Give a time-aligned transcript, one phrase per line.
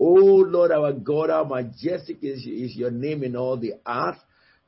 [0.00, 4.18] Oh Lord, our God, how majestic is, is your name in all the earth.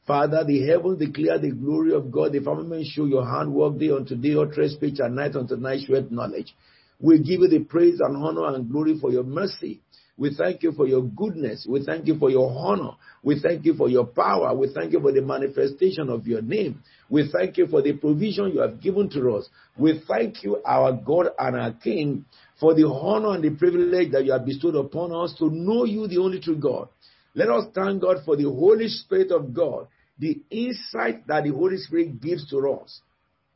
[0.06, 2.32] Father, the heavens declare the glory of God.
[2.32, 6.10] The firmament show your handwork day unto day, uttereth speech, and night unto night showeth
[6.10, 6.54] knowledge.
[6.98, 9.80] We give you the praise and honor and glory for your mercy.
[10.20, 11.66] We thank you for your goodness.
[11.66, 12.90] We thank you for your honor.
[13.22, 14.54] We thank you for your power.
[14.54, 16.82] We thank you for the manifestation of your name.
[17.08, 19.48] We thank you for the provision you have given to us.
[19.78, 22.26] We thank you, our God and our King,
[22.60, 26.06] for the honor and the privilege that you have bestowed upon us to know you,
[26.06, 26.90] the only true God.
[27.34, 31.78] Let us thank God for the Holy Spirit of God, the insight that the Holy
[31.78, 33.00] Spirit gives to us,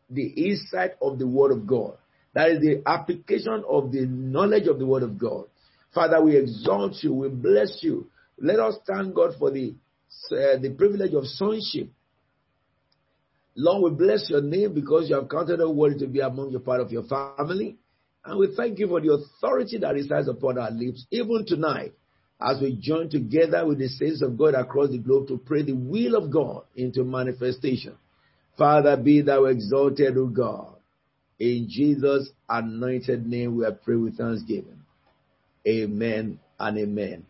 [0.09, 1.99] the insight of the Word of God.
[2.33, 5.45] That is the application of the knowledge of the Word of God.
[5.95, 8.11] Father, we exalt you, we bless you.
[8.39, 9.75] Let us thank God for the,
[10.33, 11.89] uh, the privilege of sonship.
[13.57, 16.61] Lord, we bless your name because you have counted a worthy to be among your
[16.61, 17.77] part of your family.
[18.25, 21.93] And we thank you for the authority that resides upon our lips, even tonight,
[22.41, 25.75] as we join together with the saints of God across the globe to pray the
[25.75, 27.95] will of God into manifestation.
[28.59, 30.77] Father, be thou exalted, O God.
[31.39, 34.84] In Jesus' anointed name, we are with thanksgiving.
[35.67, 37.25] Amen and amen.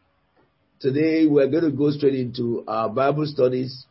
[0.80, 3.86] Today we are going to go straight into our Bible studies.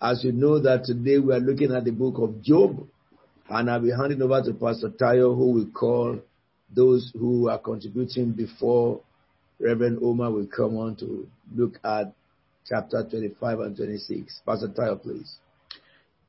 [0.00, 2.84] As you know that today we are looking at the book of Job
[3.48, 6.18] and I'll be handing over to Pastor Tayo who will call
[6.74, 9.00] those who are contributing before
[9.60, 12.12] Reverend Oma will come on to look at
[12.66, 14.40] chapter 25 and 26.
[14.44, 15.36] Pastor Tayo, please.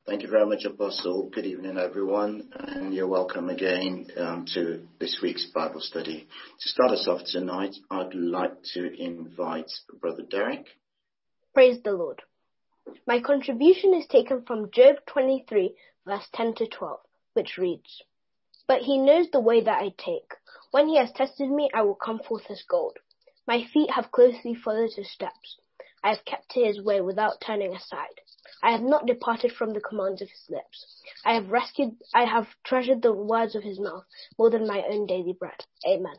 [0.06, 1.30] Thank you very much, Apostle.
[1.30, 6.28] Good evening, everyone, and you're welcome again um, to this week's Bible study.
[6.60, 10.66] To start us off tonight, I'd like to invite Brother Derek.
[11.54, 12.22] Praise the Lord.
[13.08, 15.74] My contribution is taken from Job 23,
[16.06, 17.00] verse 10 to 12,
[17.32, 18.04] which reads,
[18.68, 20.34] But he knows the way that I take.
[20.72, 22.98] When he has tested me, I will come forth as gold.
[23.48, 25.60] My feet have closely followed his steps.
[26.04, 28.22] I have kept his way without turning aside.
[28.62, 31.02] I have not departed from the commands of his lips.
[31.26, 34.06] I have rescued, I have treasured the words of his mouth
[34.38, 35.66] more than my own daily bread.
[35.88, 36.16] Amen.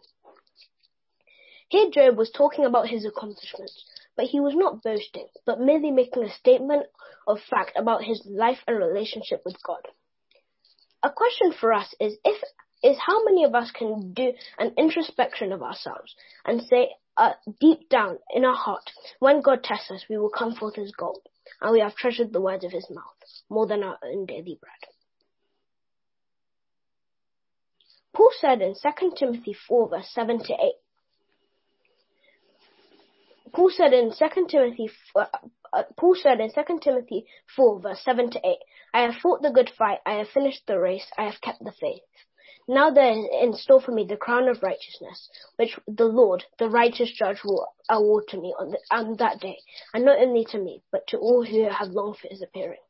[1.68, 3.84] Here Job was talking about his accomplishments,
[4.16, 6.86] but he was not boasting, but merely making a statement
[7.26, 9.88] of fact about his life and relationship with God.
[11.02, 12.42] A question for us is if
[12.82, 16.14] is how many of us can do an introspection of ourselves
[16.44, 20.54] and say uh, deep down in our heart, when God tests us, we will come
[20.54, 21.20] forth as gold
[21.60, 23.04] and we have treasured the words of his mouth
[23.48, 24.90] more than our own daily bread.
[28.14, 30.58] Paul said in 2 Timothy 4 verse 7 to 8,
[33.52, 35.26] Paul said in 2 Timothy, uh,
[35.72, 37.26] uh, Paul said in 2 Timothy
[37.56, 38.56] 4 verse 7 to 8,
[38.94, 41.72] I have fought the good fight, I have finished the race, I have kept the
[41.72, 42.02] faith.
[42.66, 46.68] Now there is in store for me the crown of righteousness, which the Lord, the
[46.68, 49.58] righteous judge, will award to me on, the, on that day,
[49.92, 52.80] and not only to me, but to all who have longed for his appearing.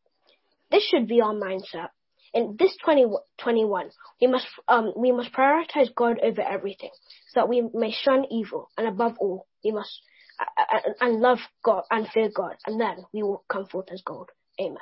[0.71, 1.89] This should be our mindset.
[2.33, 3.91] In this 2021,
[4.21, 6.91] we must, um, we must prioritize God over everything,
[7.29, 10.01] so that we may shun evil, and above all, we must,
[10.41, 14.03] uh, uh and love God and fear God, and then we will come forth as
[14.03, 14.31] gold.
[14.61, 14.79] Amen.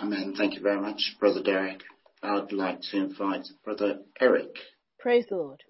[0.00, 0.34] Amen.
[0.36, 1.82] Thank you very much, Brother Derek.
[2.22, 4.54] I'd like to invite Brother Eric.
[4.98, 5.62] Praise the Lord.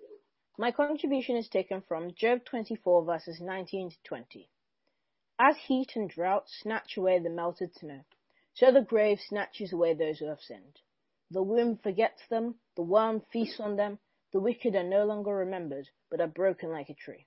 [0.59, 4.51] My contribution is taken from Job 24 verses 19 to 20.
[5.39, 8.01] As heat and drought snatch away the melted snow,
[8.55, 10.81] so the grave snatches away those who have sinned.
[11.31, 14.01] The womb forgets them, the worm feasts on them,
[14.33, 17.27] the wicked are no longer remembered, but are broken like a tree.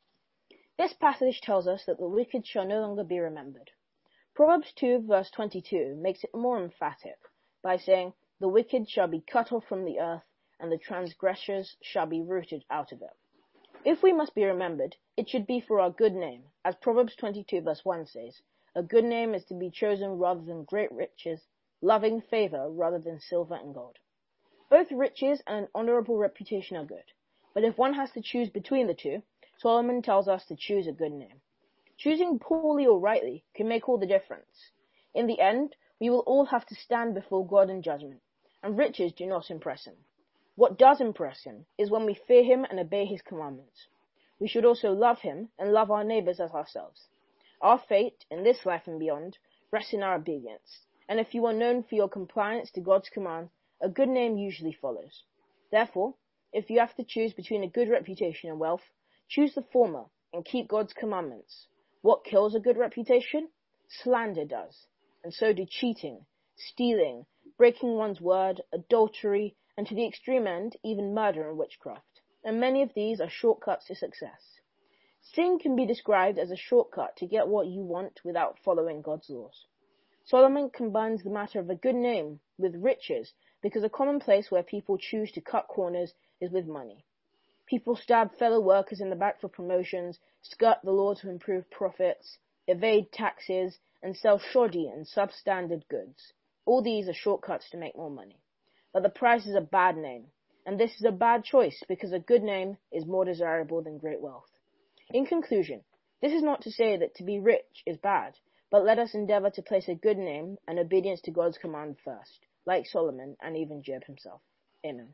[0.77, 3.71] This passage tells us that the wicked shall no longer be remembered.
[4.35, 7.17] Proverbs 2 verse 22 makes it more emphatic
[7.61, 10.23] by saying, the wicked shall be cut off from the earth,
[10.59, 13.15] and the transgressors shall be rooted out of it.
[13.85, 17.61] If we must be remembered, it should be for our good name, as Proverbs 22
[17.61, 18.41] verse 1 says,
[18.75, 21.41] a good name is to be chosen rather than great riches,
[21.81, 23.97] loving favor rather than silver and gold.
[24.69, 27.11] Both riches and an honorable reputation are good,
[27.53, 29.21] but if one has to choose between the two,
[29.59, 31.41] Solomon tells us to choose a good name.
[31.97, 34.71] Choosing poorly or rightly can make all the difference.
[35.13, 38.19] In the end, we will all have to stand before God in judgment
[38.61, 39.95] and riches do not impress him.
[40.55, 43.87] What does impress him is when we fear him and obey his commandments.
[44.37, 47.07] We should also love him and love our neighbors as ourselves.
[47.61, 49.37] Our fate, in this life and beyond,
[49.71, 53.47] rests in our obedience, and if you are known for your compliance to God's command,
[53.79, 55.23] a good name usually follows.
[55.71, 56.15] Therefore,
[56.51, 58.83] if you have to choose between a good reputation and wealth,
[59.29, 60.03] choose the former
[60.33, 61.67] and keep God's commandments.
[62.01, 63.47] What kills a good reputation?
[63.87, 64.85] Slander does,
[65.23, 66.25] and so do cheating,
[66.55, 67.25] stealing,
[67.57, 72.21] breaking one's word, adultery, and to the extreme end, even murder and witchcraft.
[72.43, 74.59] And many of these are shortcuts to success.
[75.21, 79.29] Sin can be described as a shortcut to get what you want without following God's
[79.29, 79.65] laws.
[80.25, 84.63] Solomon combines the matter of a good name with riches because a common place where
[84.63, 87.05] people choose to cut corners is with money.
[87.65, 92.37] People stab fellow workers in the back for promotions, skirt the law to improve profits,
[92.67, 96.33] evade taxes, and sell shoddy and substandard goods.
[96.65, 98.37] All these are shortcuts to make more money.
[98.93, 100.25] But the price is a bad name,
[100.65, 104.21] and this is a bad choice because a good name is more desirable than great
[104.21, 104.49] wealth.
[105.09, 105.81] In conclusion,
[106.21, 108.33] this is not to say that to be rich is bad,
[108.69, 112.39] but let us endeavor to place a good name and obedience to God's command first,
[112.65, 114.41] like Solomon and even Job himself.
[114.85, 115.13] Amen.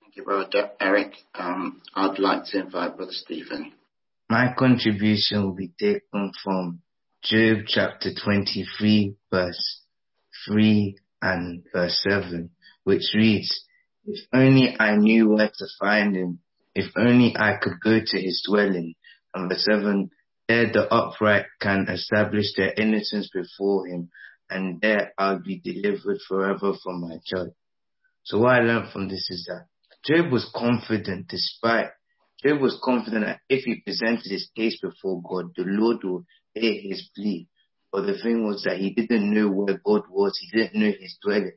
[0.00, 1.14] Thank you, Brother Eric.
[1.34, 3.72] Um, I'd like to invite Brother Stephen.
[4.28, 6.82] My contribution will be taken from
[7.24, 9.82] Job chapter 23 verse
[10.48, 12.50] 3 and verse 7,
[12.82, 13.64] which reads,
[14.04, 16.40] If only I knew where to find him,
[16.74, 18.94] if only I could go to his dwelling.
[19.32, 20.10] And verse 7,
[20.48, 24.10] there the upright can establish their innocence before him,
[24.50, 27.52] and there I'll be delivered forever from my judge.
[28.24, 29.66] So what I learned from this is that
[30.04, 31.90] Job was confident despite,
[32.44, 36.74] Job was confident that if he presented his case before God, the Lord would hear
[36.80, 37.48] his plea.
[37.90, 40.38] But the thing was that he didn't know where God was.
[40.40, 41.56] He didn't know his dwelling.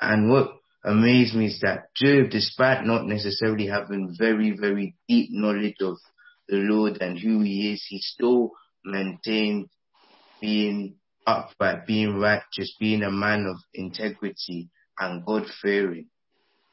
[0.00, 0.52] And what
[0.84, 5.96] amazed me is that Job, despite not necessarily having very, very deep knowledge of
[6.48, 8.50] the Lord and who he is, he still
[8.84, 9.68] maintained
[10.40, 10.96] being
[11.26, 14.68] upright, being righteous, being a man of integrity
[14.98, 16.08] and God fearing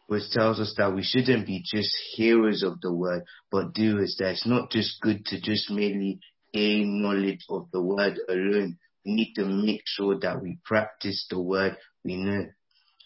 [0.08, 4.16] which tells us that we shouldn't be just hearers of the word, but doers.
[4.20, 6.20] That it's not just good to just merely
[6.54, 8.78] gain knowledge of the word alone.
[9.06, 12.48] We need to make sure that we practice the word we know.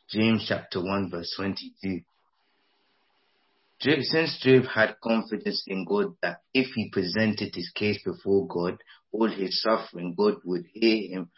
[0.09, 2.01] James chapter 1 verse 22.
[3.79, 8.77] Job, since Job had confidence in God that if he presented his case before God,
[9.11, 11.29] all his suffering, God would hear him.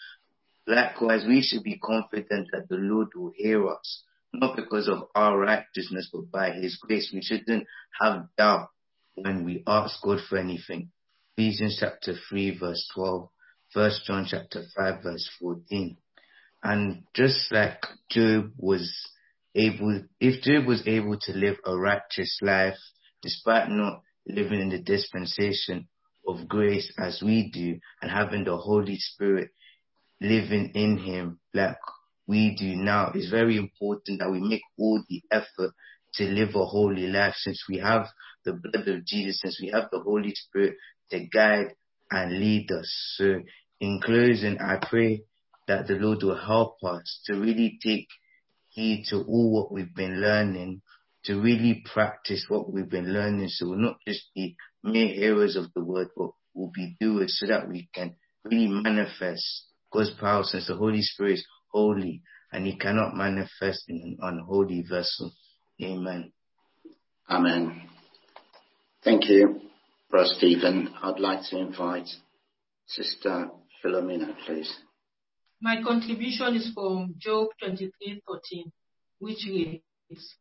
[0.68, 4.04] Likewise, we should be confident that the Lord will hear us
[4.34, 7.12] not because of our righteousness, but by His grace.
[7.14, 7.66] We shouldn't
[8.00, 8.70] have doubt
[9.16, 10.92] when we ask God for anything.
[11.40, 13.30] Ephesians chapter 3 verse 12,
[13.72, 15.96] 1 John chapter 5 verse 14.
[16.64, 18.94] And just like Job was
[19.56, 22.76] able, if Job was able to live a righteous life,
[23.22, 25.88] despite not living in the dispensation
[26.28, 29.52] of grace as we do, and having the Holy Spirit
[30.20, 31.78] living in him, like
[32.28, 35.72] we do now, it's very important that we make all the effort
[36.16, 38.08] to live a holy life since we have
[38.44, 40.76] the blood of Jesus, since we have the Holy Spirit
[41.12, 41.74] to guide
[42.12, 43.16] and lead us.
[43.18, 43.42] So
[43.80, 45.24] in closing, I pray
[45.68, 48.08] that the Lord will help us to really take
[48.70, 50.82] heed to all what we've been learning,
[51.26, 53.50] to really practice what we've been learning.
[53.50, 57.48] So we'll not just be mere hearers of the word, but we'll be doers so
[57.48, 62.22] that we can really manifest God's power since the Holy Spirit is holy
[62.52, 65.32] and he cannot manifest in an unholy vessel.
[65.82, 66.32] Amen.
[67.30, 67.90] Amen.
[69.04, 69.62] Thank you,
[70.10, 70.90] Brother Stephen.
[71.04, 72.10] I'd like to invite
[72.88, 73.52] Sister
[73.84, 74.74] Philomena, please.
[75.62, 78.72] My contribution is from Job 23:14,
[79.20, 80.36] which reads,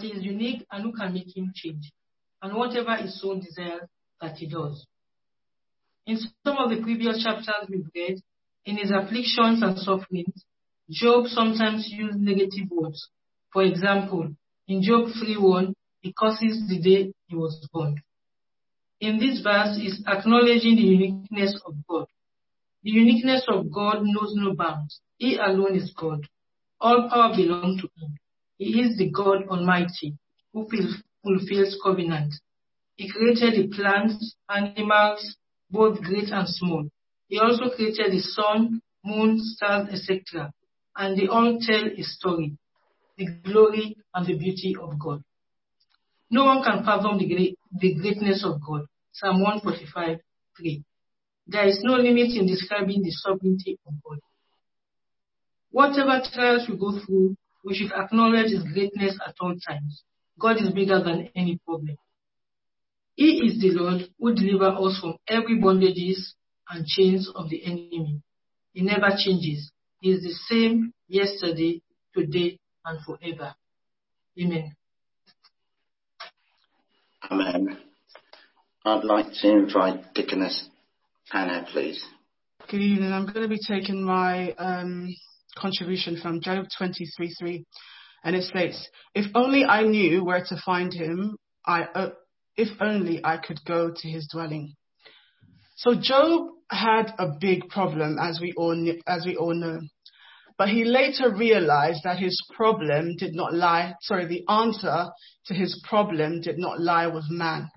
[0.00, 1.90] he is unique and who can make him change?
[2.40, 3.88] And whatever his soul desires,
[4.20, 4.86] that he does.
[6.06, 8.20] In some of the previous chapters we've read,
[8.66, 10.44] in his afflictions and sufferings,
[10.90, 13.08] Job sometimes used negative words.
[13.52, 14.32] For example,
[14.68, 18.00] in Job 3:1, he curses the day he was born.
[19.00, 22.06] In this verse, is acknowledging the uniqueness of God.
[22.82, 25.00] The uniqueness of God knows no bounds.
[25.18, 26.26] He alone is God.
[26.80, 28.16] All power belongs to him.
[28.56, 30.16] He is the God Almighty
[30.52, 30.68] who
[31.22, 32.34] fulfills covenant.
[32.96, 35.36] He created the plants, animals,
[35.70, 36.88] both great and small.
[37.28, 40.52] He also created the sun, moon, stars, etc
[40.98, 42.56] and they all tell a story,
[43.16, 45.22] the glory and the beauty of God.
[46.30, 48.86] No one can fathom the, great, the greatness of God.
[49.12, 50.18] Psalm 145,
[50.56, 50.84] 3.
[51.46, 54.18] There is no limit in describing the sovereignty of God.
[55.70, 60.02] Whatever trials we go through, we should acknowledge His greatness at all times.
[60.38, 61.96] God is bigger than any problem.
[63.14, 66.34] He is the Lord who delivers us from every bondages
[66.70, 68.22] and chains of the enemy.
[68.72, 71.82] He never changes He is the same yesterday,
[72.14, 73.54] today, and forever.
[74.40, 74.76] Amen.
[77.30, 77.78] Amen.
[78.84, 80.68] I'd like to invite Deaconess
[81.32, 82.02] Anna, please.
[82.70, 83.12] Good evening.
[83.12, 85.14] I'm going to be taking my um,
[85.56, 87.64] contribution from Job 23:3,
[88.24, 92.10] and it states, "If only I knew where to find him, I uh,
[92.58, 94.74] if only I could go to his dwelling.
[95.76, 99.80] So Job had a big problem, as we all, as we all know.
[100.58, 105.06] But he later realized that his problem did not lie, sorry, the answer
[105.46, 107.70] to his problem did not lie with man.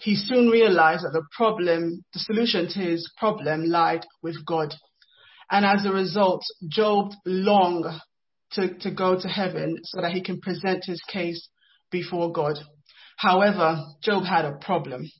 [0.00, 4.74] He soon realized that the problem, the solution to his problem lied with God.
[5.50, 7.86] And as a result, Job longed
[8.52, 11.48] to, to go to heaven so that he can present his case
[11.90, 12.58] before God.
[13.16, 15.10] However, Job had a problem.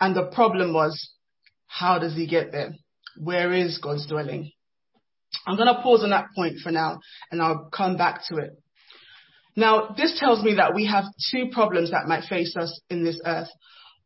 [0.00, 1.10] And the problem was,
[1.66, 2.72] how does he get there?
[3.16, 4.50] Where is God's dwelling?
[5.46, 6.98] I'm going to pause on that point for now
[7.30, 8.50] and I'll come back to it.
[9.56, 13.20] Now, this tells me that we have two problems that might face us in this
[13.24, 13.48] earth.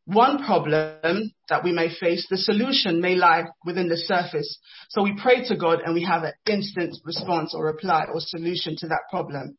[0.05, 4.59] One problem that we may face, the solution may lie within the surface.
[4.89, 8.75] So we pray to God and we have an instant response or reply or solution
[8.79, 9.57] to that problem.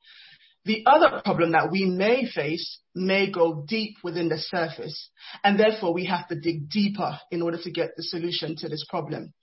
[0.65, 5.09] The other problem that we may face may go deep within the surface,
[5.43, 8.85] and therefore we have to dig deeper in order to get the solution to this
[8.89, 9.33] problem.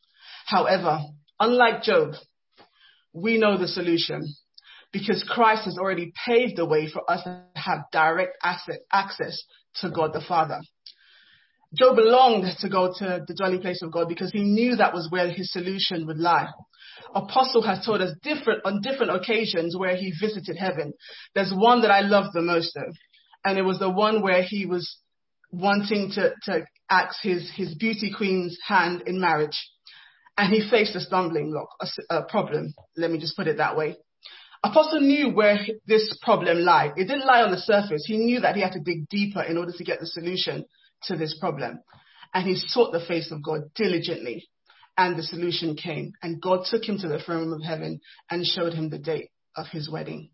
[0.47, 1.01] However,
[1.41, 2.15] unlike Job,
[3.13, 4.35] we know the solution
[4.93, 9.43] because Christ has already paved the way for us to have direct access
[9.81, 10.61] to God the Father.
[11.75, 15.11] Job longed to go to the dwelling place of God because he knew that was
[15.11, 16.49] where his solution would lie.
[17.15, 20.95] Apostle has told us different on different occasions where he visited heaven.
[21.35, 22.93] There's one that I love the most though,
[23.45, 24.99] and it was the one where he was
[25.51, 29.59] wanting to, to ask his, his beauty queen's hand in marriage.
[30.39, 32.75] And he faced a stumbling block, a, a problem.
[32.97, 33.97] Let me just put it that way.
[34.63, 36.93] Apostle knew where this problem lied.
[36.97, 38.05] It didn't lie on the surface.
[38.07, 40.65] He knew that he had to dig deeper in order to get the solution
[41.05, 41.81] to this problem.
[42.35, 44.49] And he sought the face of God diligently.
[44.99, 46.13] And the solution came.
[46.23, 48.01] And God took him to the throne of heaven
[48.31, 50.31] and showed him the date of his wedding.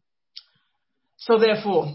[1.16, 1.92] So therefore,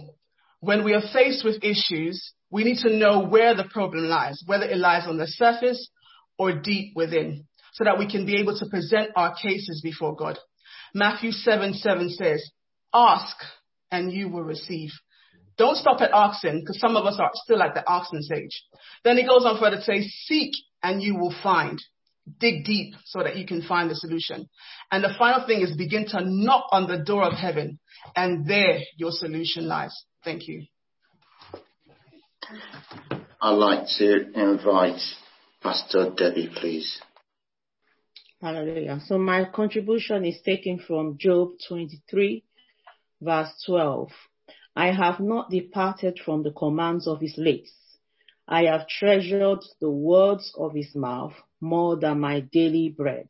[0.60, 4.66] when we are faced with issues, we need to know where the problem lies, whether
[4.66, 5.90] it lies on the surface
[6.38, 7.46] or deep within,
[7.78, 10.40] so that we can be able to present our cases before God.
[10.96, 12.50] Matthew 7 7 says,
[12.92, 13.38] Ask
[13.92, 14.90] and you will receive.
[15.60, 18.64] Don't stop at asking, because some of us are still at the asking stage.
[19.04, 21.80] Then he goes on further to say, seek and you will find.
[22.40, 24.50] Dig deep so that you can find the solution.
[24.92, 27.80] And the final thing is begin to knock on the door of heaven
[28.16, 29.96] and there your solution lies.
[30.24, 30.66] Thank you.
[33.42, 35.00] I'd like to invite
[35.62, 37.02] Pastor Debbie, please.
[38.40, 39.02] Hallelujah.
[39.08, 42.44] So my contribution is taken from Job 23,
[43.20, 44.12] verse 12.
[44.76, 47.72] I have not departed from the commands of his lips.
[48.48, 53.28] I have treasured the words of his mouth more than my daily bread.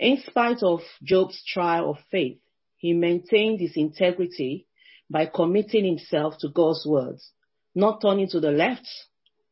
[0.00, 2.38] In spite of Job's trial of faith,
[2.78, 4.66] he maintained his integrity
[5.10, 7.32] by committing himself to God's words,
[7.74, 8.88] not turning to the left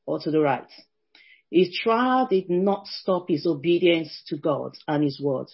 [0.07, 0.71] or to the right.
[1.55, 5.47] His trial did not stop his obedience to God and his word.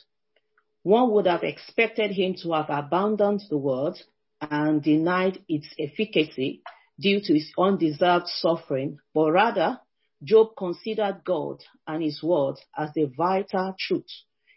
[0.82, 4.00] One would have expected him to have abandoned the word
[4.40, 6.62] and denied its efficacy
[6.98, 9.78] due to his undeserved suffering, but rather
[10.24, 14.10] Job considered God and his word as the vital truth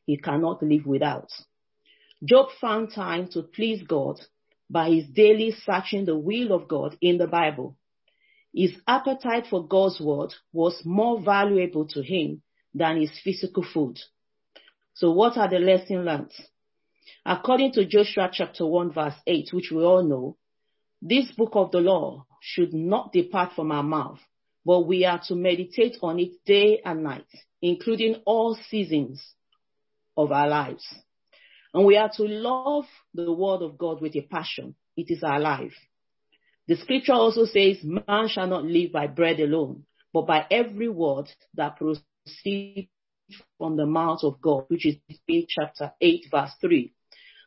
[0.06, 1.28] he cannot live without.
[2.24, 4.18] Job found time to please God
[4.70, 7.76] by his daily searching the will of God in the Bible.
[8.54, 12.44] His appetite for God's word was more valuable to him
[12.74, 14.00] than his physical food.
[14.94, 16.32] So what are the lessons learned?
[17.26, 20.38] According to Joshua chapter 1 verse 8, which we all know,
[21.02, 24.20] this book of the law should not depart from our mouth,
[24.66, 27.26] but we are to meditate on it day and night,
[27.62, 29.22] including all seasons
[30.16, 30.86] of our lives.
[31.74, 34.76] And we are to love the word of God with a passion.
[34.96, 35.74] It is our life.
[36.68, 41.30] The scripture also says, man shall not live by bread alone, but by every word
[41.56, 42.88] that proceeds
[43.58, 44.96] from the mouth of God, which is
[45.50, 46.94] chapter 8 verse 3.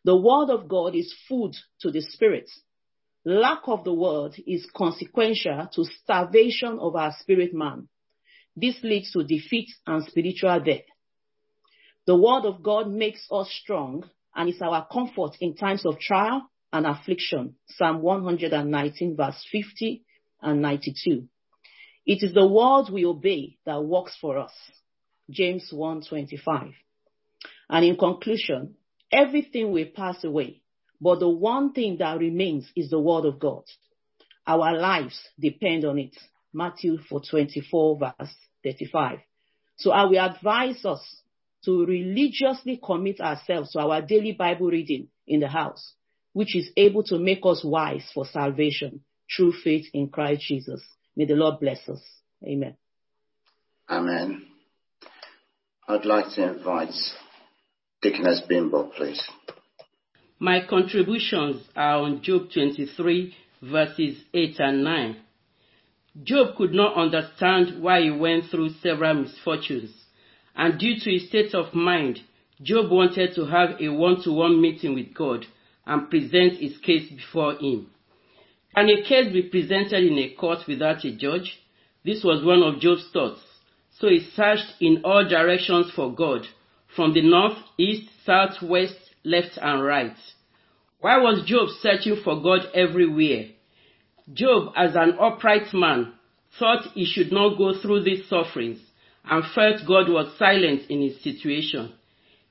[0.04, 2.48] The word of God is food to the spirit.
[3.24, 7.88] Lack of the word is consequential to starvation of our spirit man.
[8.54, 10.84] This leads to defeat and spiritual death.
[12.06, 16.48] The word of God makes us strong and is our comfort in times of trial
[16.72, 17.56] and affliction.
[17.68, 20.04] Psalm 119 verse 50
[20.42, 21.28] and 92.
[22.06, 24.52] It is the word we obey that works for us.
[25.30, 26.72] James 1:25.
[27.68, 28.76] And in conclusion,
[29.12, 30.62] Everything will pass away,
[31.00, 33.62] but the one thing that remains is the word of God.
[34.46, 36.16] Our lives depend on it.
[36.52, 39.20] Matthew 4:24 verse 35.
[39.76, 41.22] So I will advise us
[41.64, 45.94] to religiously commit ourselves to our daily Bible reading in the house,
[46.36, 49.00] which is able to make us wise for salvation
[49.34, 50.82] through faith in Christ Jesus.
[51.16, 52.02] May the Lord bless us.
[52.44, 52.76] Amen.
[53.88, 54.44] Amen.
[55.88, 56.92] I'd like to invite
[58.02, 59.26] Deaconess Bimbo, please.
[60.38, 65.16] My contributions are on Job 23, verses 8 and 9.
[66.22, 69.90] Job could not understand why he went through several misfortunes,
[70.54, 72.20] and due to his state of mind,
[72.60, 75.46] Job wanted to have a one to one meeting with God
[75.86, 77.88] and present his case before him.
[78.74, 81.58] Can a case be presented in a court without a judge?
[82.04, 83.40] This was one of Job's thoughts.
[83.98, 86.46] So he searched in all directions for God,
[86.94, 90.16] from the north, east, south, west, left, and right.
[91.00, 93.46] Why was Job searching for God everywhere?
[94.32, 96.12] Job, as an upright man,
[96.58, 98.80] thought he should not go through these sufferings
[99.24, 101.92] and felt God was silent in his situation.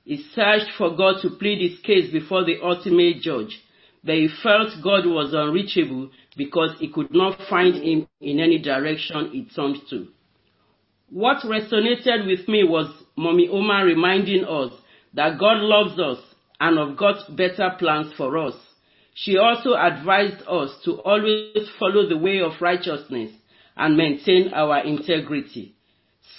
[0.06, 3.60] He searched for God to plead his case before the ultimate judge,
[4.04, 9.30] but he felt God was unreachable because he could not find him in any direction
[9.32, 10.06] he turned to.
[11.10, 12.86] What resonated with me was
[13.16, 14.72] Mommy Oma reminding us
[15.14, 16.24] that God loves us
[16.60, 18.54] and of God's better plans for us.
[19.14, 23.32] She also advised us to always follow the way of righteousness
[23.76, 25.75] and maintain our integrity.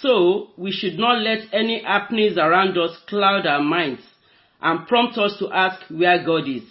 [0.00, 4.02] So, we should not let any happenings around us cloud our minds
[4.60, 6.62] and prompt us to ask where God is.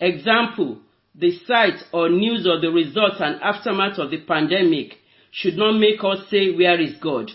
[0.00, 0.78] Example,
[1.14, 4.96] the sight or news of the results and aftermath of the pandemic
[5.30, 7.30] should not make us say, Where is God?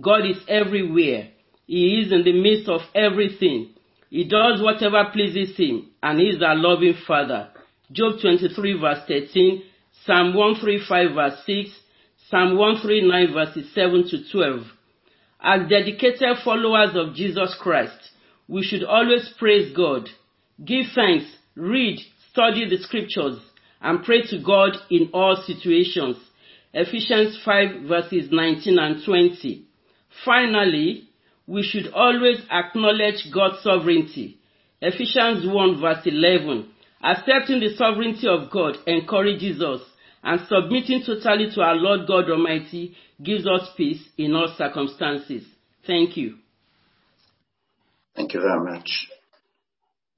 [0.00, 1.28] God is everywhere.
[1.66, 3.70] He is in the midst of everything.
[4.10, 7.48] He does whatever pleases him, and he is our loving Father.
[7.90, 9.62] Job 23 verse 13,
[10.04, 11.70] Psalm 135 verse 6,
[12.32, 14.62] Psalm 139 verses 7 to 12.
[15.42, 18.08] As dedicated followers of Jesus Christ,
[18.48, 20.08] we should always praise God,
[20.64, 21.98] give thanks, read,
[22.30, 23.38] study the scriptures,
[23.82, 26.16] and pray to God in all situations.
[26.72, 29.66] Ephesians 5 verses 19 and 20.
[30.24, 31.10] Finally,
[31.46, 34.38] we should always acknowledge God's sovereignty.
[34.80, 36.70] Ephesians 1 verse 11.
[37.04, 39.82] Accepting the sovereignty of God encourages us
[40.22, 45.44] and submitting totally to our Lord God Almighty gives us peace in all circumstances.
[45.86, 46.36] Thank you.
[48.14, 49.08] Thank you very much.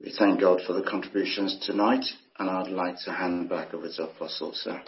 [0.01, 2.05] We thank God for the contributions tonight,
[2.37, 4.81] and I'd like to hand back over to Apostle, sir.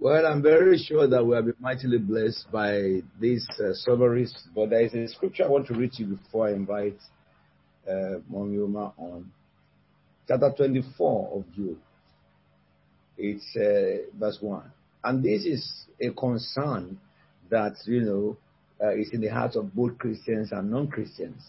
[0.00, 4.70] Well, I'm very sure that we have been mightily blessed by these uh, summaries, but
[4.70, 7.00] there is a scripture I want to read to you before I invite
[7.90, 9.32] uh, Mom on.
[10.28, 11.78] Chapter 24 of Job.
[13.18, 14.62] It's uh, verse 1.
[15.04, 16.98] And this is a concern
[17.50, 18.36] that, you know,
[18.80, 21.42] uh, is in the hearts of both Christians and non-Christians,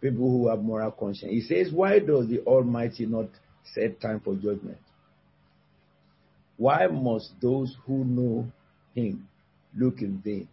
[0.00, 1.32] people who have moral conscience.
[1.32, 3.28] He says, why does the Almighty not
[3.74, 4.78] set time for judgment?
[6.58, 8.46] Why must those who know
[8.94, 9.28] him
[9.76, 10.48] look in vain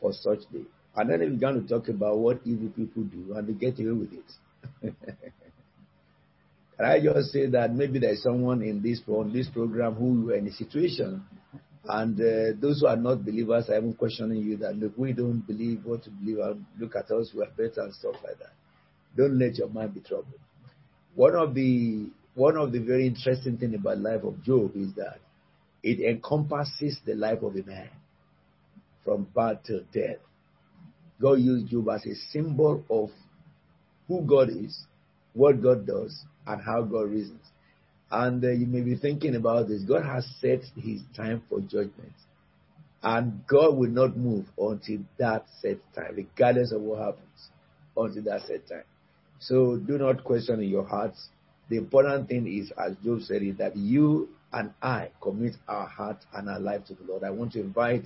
[0.00, 0.64] for such day?
[0.96, 3.92] And then he began to talk about what evil people do and they get away
[3.92, 4.94] with it.
[6.78, 10.46] Can I just say that maybe there's someone in this on this program who in
[10.46, 11.24] a situation,
[11.84, 15.84] and uh, those who are not believers I'm questioning you that look, we don't believe
[15.84, 18.52] what to believe, and look at us, we are better and stuff like that.
[19.16, 20.38] Don't let your mind be troubled.
[21.16, 25.18] One of the one of the very interesting things about life of Job is that
[25.82, 27.88] it encompasses the life of a man
[29.04, 30.18] from birth to death.
[31.20, 33.10] God used Job as a symbol of
[34.06, 34.78] who God is,
[35.38, 37.40] what God does, and how God reasons.
[38.10, 39.82] And uh, you may be thinking about this.
[39.82, 42.12] God has set his time for judgment.
[43.02, 47.50] And God will not move until that set time, regardless of what happens,
[47.96, 48.84] until that set time.
[49.38, 51.28] So do not question in your hearts
[51.68, 56.24] the important thing is, as Job said, is that you and I commit our heart
[56.34, 57.24] and our life to the Lord.
[57.24, 58.04] I want to invite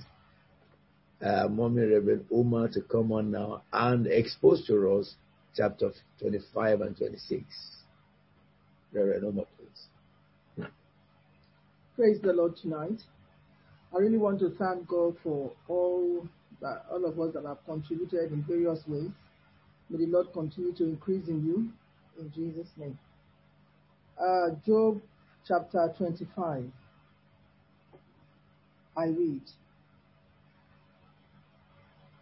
[1.21, 5.15] uh, Mommy Reverend Oma to come on now and expose to us
[5.55, 7.43] chapter 25 and 26.
[8.93, 10.67] Reverend Oma, please.
[11.95, 13.01] Praise the Lord tonight.
[13.93, 16.27] I really want to thank God for all
[16.61, 19.11] that all of us that have contributed in various ways.
[19.89, 21.71] May the Lord continue to increase in you
[22.19, 22.97] in Jesus' name
[24.19, 25.01] uh, Job
[25.47, 26.71] chapter 25.
[28.95, 29.41] I read.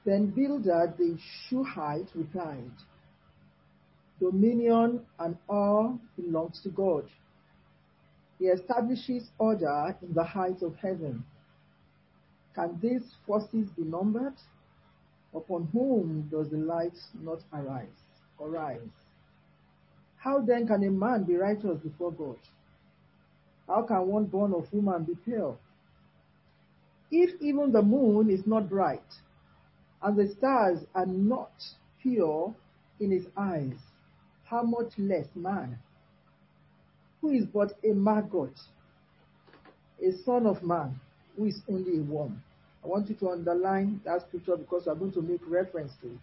[0.06, 1.18] Then Bildad the
[1.48, 2.72] Shuhite replied,
[4.22, 7.06] Dominion and all belongs to God.
[8.38, 11.24] He establishes order in the heights of heaven.
[12.54, 14.36] Can these forces be numbered?
[15.34, 17.88] Upon whom does the light not arise
[18.40, 18.80] Arise.
[20.18, 22.38] How then can a man be righteous before God?
[23.68, 25.58] How can one born of woman be pure?
[27.12, 29.02] If even the moon is not bright,
[30.02, 31.52] and the stars are not
[32.02, 32.54] pure
[33.00, 33.78] in his eyes,
[34.52, 35.80] how much less man,
[37.22, 38.60] who is but a maggot,
[40.06, 41.00] a son of man,
[41.38, 42.44] who is only a worm.
[42.84, 46.20] I want you to underline that scripture because I'm going to make reference to it.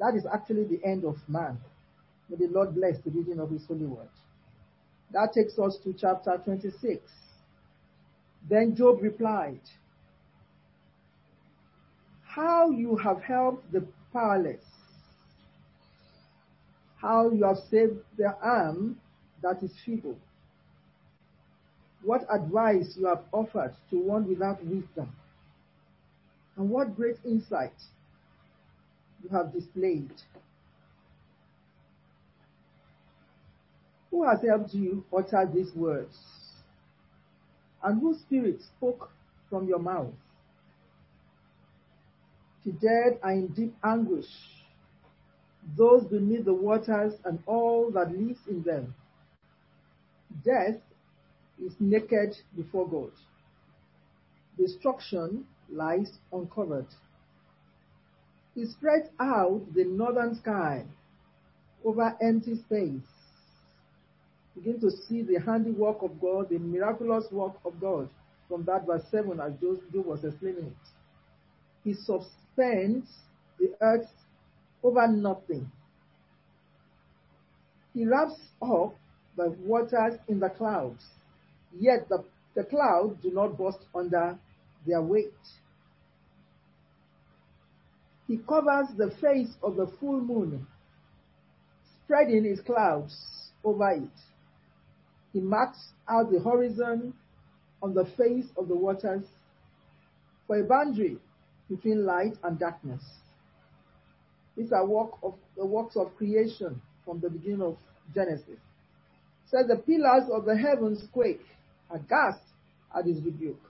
[0.00, 1.58] That is actually the end of man.
[2.28, 4.08] May the Lord bless the reading of his holy word.
[5.12, 7.02] That takes us to chapter 26.
[8.50, 9.60] Then Job replied,
[12.24, 14.64] How you have helped the powerless,
[17.04, 18.98] how you have saved the arm
[19.42, 20.16] that is feeble,
[22.02, 25.14] what advice you have offered to one without wisdom,
[26.56, 27.74] and what great insight
[29.22, 30.10] you have displayed.
[34.10, 36.16] Who has helped you utter these words?
[37.82, 39.10] And whose spirit spoke
[39.50, 40.14] from your mouth?
[42.64, 44.30] The dead are in deep anguish,
[45.76, 48.94] those beneath the waters and all that lives in them.
[50.44, 50.80] Death
[51.64, 53.12] is naked before God.
[54.58, 56.86] Destruction lies uncovered.
[58.54, 60.84] He spreads out the northern sky
[61.84, 63.00] over empty space.
[64.54, 68.08] Begin to see the handiwork of God, the miraculous work of God
[68.48, 70.72] from that verse 7 as Job was explaining it.
[71.82, 73.08] He suspends
[73.58, 74.08] the earth
[74.84, 75.70] over nothing.
[77.94, 78.94] He wraps up
[79.36, 81.02] the waters in the clouds,
[81.78, 84.38] yet the, the clouds do not burst under
[84.86, 85.32] their weight.
[88.28, 90.66] He covers the face of the full moon,
[92.04, 93.16] spreading his clouds
[93.64, 94.08] over it.
[95.32, 97.14] He marks out the horizon
[97.82, 99.24] on the face of the waters
[100.46, 101.18] for a boundary
[101.68, 103.02] between light and darkness.
[104.56, 107.76] These are work of, the works of creation from the beginning of
[108.14, 108.60] Genesis.
[109.50, 111.44] Says the pillars of the heavens quake,
[111.90, 112.40] aghast
[112.96, 113.60] at his rebuke.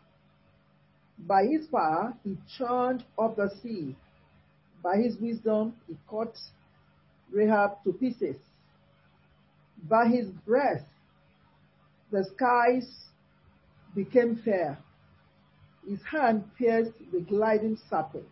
[1.18, 3.96] By his power he churned up the sea.
[4.82, 6.36] By his wisdom he cut
[7.32, 8.36] Rahab to pieces.
[9.88, 10.84] By his breath
[12.10, 12.88] the skies
[13.94, 14.78] became fair.
[15.88, 18.26] His hand pierced the gliding serpent.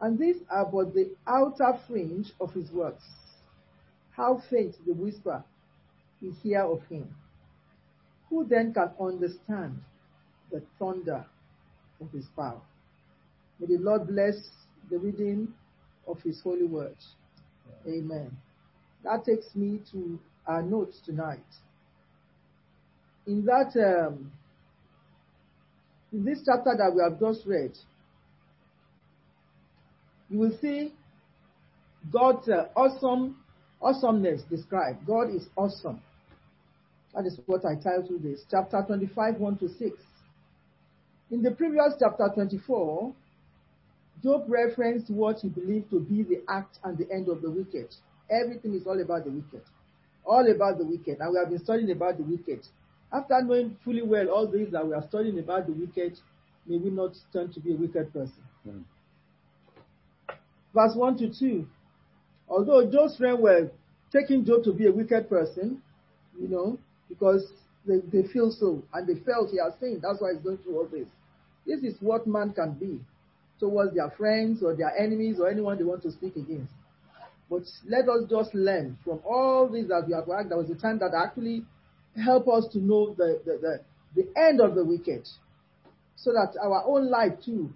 [0.00, 3.04] And these are but the outer fringe of his works.
[4.10, 5.42] How faint the whisper
[6.20, 7.08] we hear of him.
[8.30, 9.80] Who then can understand
[10.50, 11.24] the thunder
[12.00, 12.60] of his power?
[13.58, 14.36] May the Lord bless
[14.90, 15.48] the reading
[16.06, 16.96] of his holy word.
[17.86, 18.36] Amen.
[19.04, 21.44] That takes me to our notes tonight.
[23.26, 24.30] In that, um,
[26.12, 27.72] in this chapter that we have just read,
[30.28, 30.92] you will see
[32.12, 33.36] God's uh, awesome
[33.80, 35.06] awesomeness described.
[35.06, 36.00] God is awesome.
[37.14, 38.42] That is what I titled this.
[38.50, 39.90] Chapter 25, 1 to 6.
[41.30, 43.12] In the previous chapter 24,
[44.22, 47.88] Job referenced what he believed to be the act and the end of the wicked.
[48.30, 49.62] Everything is all about the wicked.
[50.24, 51.18] All about the wicked.
[51.20, 52.66] And we have been studying about the wicked.
[53.12, 56.18] After knowing fully well all these that we are studying about the wicked,
[56.66, 58.42] may we not turn to be a wicked person.
[58.66, 58.82] Mm.
[60.76, 61.66] Verse 1 to 2.
[62.50, 63.70] Although Job's friends were
[64.12, 65.80] taking Job to be a wicked person,
[66.38, 67.50] you know, because
[67.86, 70.02] they, they feel so, and they felt he has sinned.
[70.02, 71.08] That's why he's going through all this.
[71.66, 73.00] This is what man can be
[73.58, 76.74] towards their friends or their enemies or anyone they want to speak against.
[77.48, 80.50] But let us just learn from all these that we have worked.
[80.50, 81.64] There was a time that actually
[82.22, 83.80] helped us to know the, the,
[84.14, 85.26] the, the end of the wicked
[86.16, 87.72] so that our own life too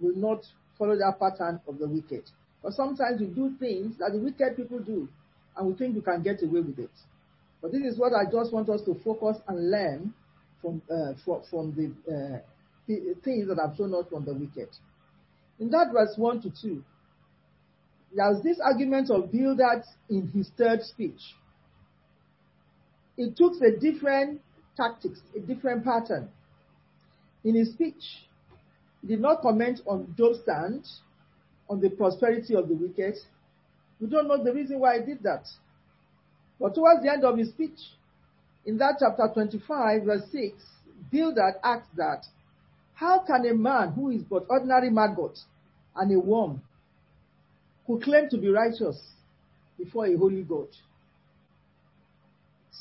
[0.00, 0.42] will not
[0.78, 2.24] follow that pattern of the wicked.
[2.62, 5.08] But sometimes we do things that the wicked people do
[5.56, 6.90] and we think we can get away with it.
[7.60, 10.14] But this is what I just want us to focus and learn
[10.62, 12.38] from, uh, from, from the, uh,
[13.24, 14.68] things that I've shown us from the wicked.
[15.58, 16.84] In that verse 1 to 2,
[18.14, 21.20] there's this argument of Bildad in his third speech.
[23.16, 24.40] It took a different
[24.76, 26.28] tactics, a different pattern.
[27.44, 28.02] In his speech,
[29.06, 30.86] did not comment on Job's stand,
[31.68, 33.14] on the prosperity of the wicked.
[34.00, 35.46] We don't know the reason why he did that.
[36.60, 37.78] But towards the end of his speech,
[38.66, 40.54] in that chapter 25, verse 6,
[41.10, 42.24] Bildad asked that,
[42.94, 45.38] how can a man who is but ordinary maggot
[45.94, 46.60] and a worm
[47.86, 49.00] who claim to be righteous
[49.78, 50.68] before a holy God?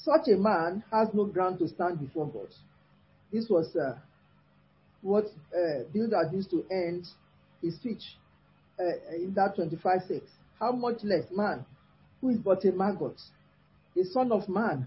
[0.07, 2.47] such a man has no ground to stand before God.
[3.31, 3.97] This was uh,
[5.07, 7.07] what uh, Bildad used to end
[7.61, 8.03] his speech
[8.77, 10.19] uh, in that 25 6.
[10.59, 11.65] How much less man,
[12.19, 13.19] who is but a maggot,
[13.95, 14.85] a son of man,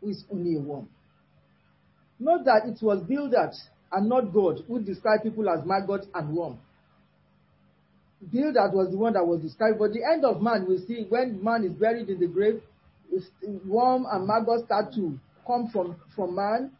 [0.00, 0.88] who is only a worm.
[2.20, 3.52] Note that it was Bildad
[3.90, 6.58] and not God who described people as maggots and worm.
[8.32, 11.42] Bildad was the one that was described, but the end of man, we see when
[11.42, 12.62] man is buried in the grave,
[13.66, 16.70] worm and maggots start to come from, from man.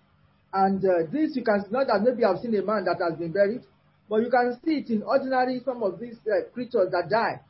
[0.53, 3.33] And uh, this you can not that maybe I've seen a man that has been
[3.33, 3.63] buried,
[4.09, 7.41] but you can see it in ordinary some of these uh, creatures that die.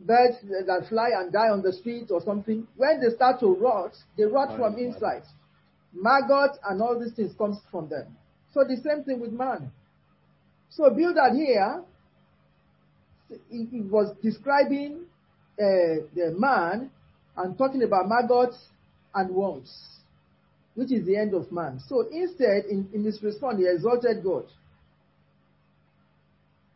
[0.00, 2.66] Birds that fly and die on the street or something.
[2.76, 5.22] When they start to rot, they rot from inside.
[5.92, 8.16] Maggots and all these things comes from them.
[8.52, 9.70] So the same thing with man.
[10.70, 11.82] So Bildad here,
[13.48, 15.04] he, he was describing
[15.58, 16.90] uh, the man
[17.36, 18.56] and talking about maggots
[19.14, 19.72] and worms,
[20.74, 21.80] which is the end of man.
[21.88, 24.44] So instead, in, in his response, he exalted God.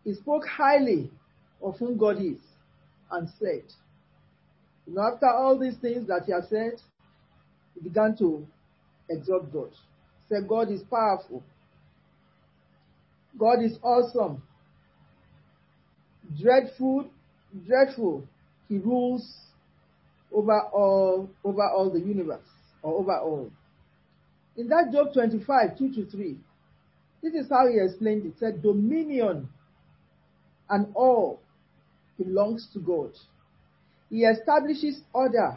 [0.04, 1.10] He spoke highly
[1.62, 2.38] of whom God is
[3.10, 3.64] and said,
[4.86, 6.80] you know, after all these things that he has said,
[7.74, 8.46] he began to
[9.10, 9.70] exalt God.
[10.28, 11.42] Said, God is powerful.
[13.38, 14.42] God is awesome.
[16.40, 17.06] Dreadful,
[17.66, 18.24] dreadful.
[18.68, 19.26] He rules
[20.32, 22.44] over all over all the universe
[22.82, 23.50] or over all.
[24.58, 26.36] In that Job 25, 2 to 3,
[27.22, 28.34] this is how he explained it.
[28.40, 29.48] Said, Dominion
[30.68, 31.40] and all
[32.18, 33.12] belongs to God.
[34.10, 35.56] He establishes order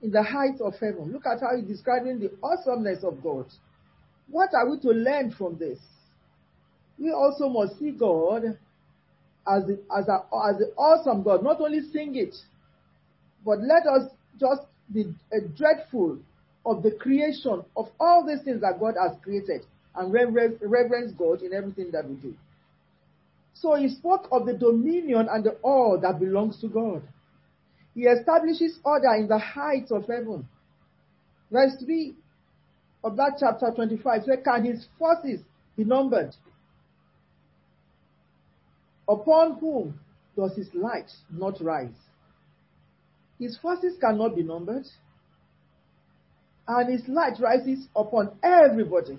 [0.00, 1.12] in the heights of heaven.
[1.12, 3.44] Look at how he's describing the awesomeness of God.
[4.30, 5.78] What are we to learn from this?
[6.98, 8.44] We also must see God
[9.46, 11.42] as the, as, a, as the awesome God.
[11.42, 12.34] Not only sing it,
[13.44, 14.10] but let us
[14.40, 15.14] just be
[15.56, 16.18] dreadful
[16.66, 21.52] of the creation of all these things that God has created and reverence God in
[21.52, 22.34] everything that we do.
[23.54, 27.02] So he spoke of the dominion and the awe that belongs to God.
[27.94, 30.48] He establishes order in the heights of heaven.
[31.50, 32.14] Verse 3
[33.04, 35.40] of that chapter 25 says, Can his forces
[35.76, 36.34] be numbered?
[39.08, 40.00] Upon whom
[40.36, 41.94] does his light not rise?
[43.38, 44.86] His forces cannot be numbered.
[46.66, 49.18] And his light rises upon everybody.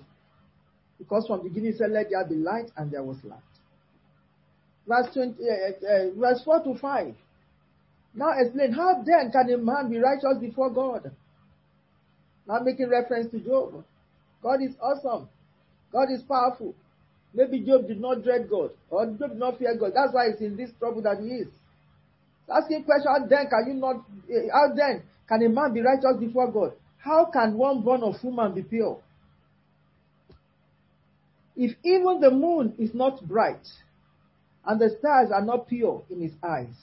[0.97, 3.39] Because from the beginning he said, Let there be light, and there was light.
[4.87, 7.15] Verse, 20, uh, uh, verse 4 to 5.
[8.15, 11.11] Now explain, how then can a man be righteous before God?
[12.47, 13.83] Now making reference to Job.
[14.41, 15.27] God is awesome.
[15.91, 16.73] God is powerful.
[17.33, 19.91] Maybe Job did not dread God, or Job did not fear God.
[19.93, 21.47] That's why he's in this trouble that he is.
[22.49, 24.05] Asking question, how then can you not,
[24.53, 26.73] how then can a man be righteous before God?
[27.05, 28.99] How can one born of woman be pure?
[31.55, 33.67] If even the moon is not bright,
[34.65, 36.73] and the stars are not pure in his eyes.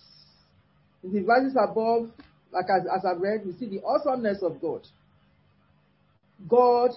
[1.03, 2.09] In the verses above,
[2.53, 4.87] like as, as I've read, we see the awesomeness of God.
[6.49, 6.93] God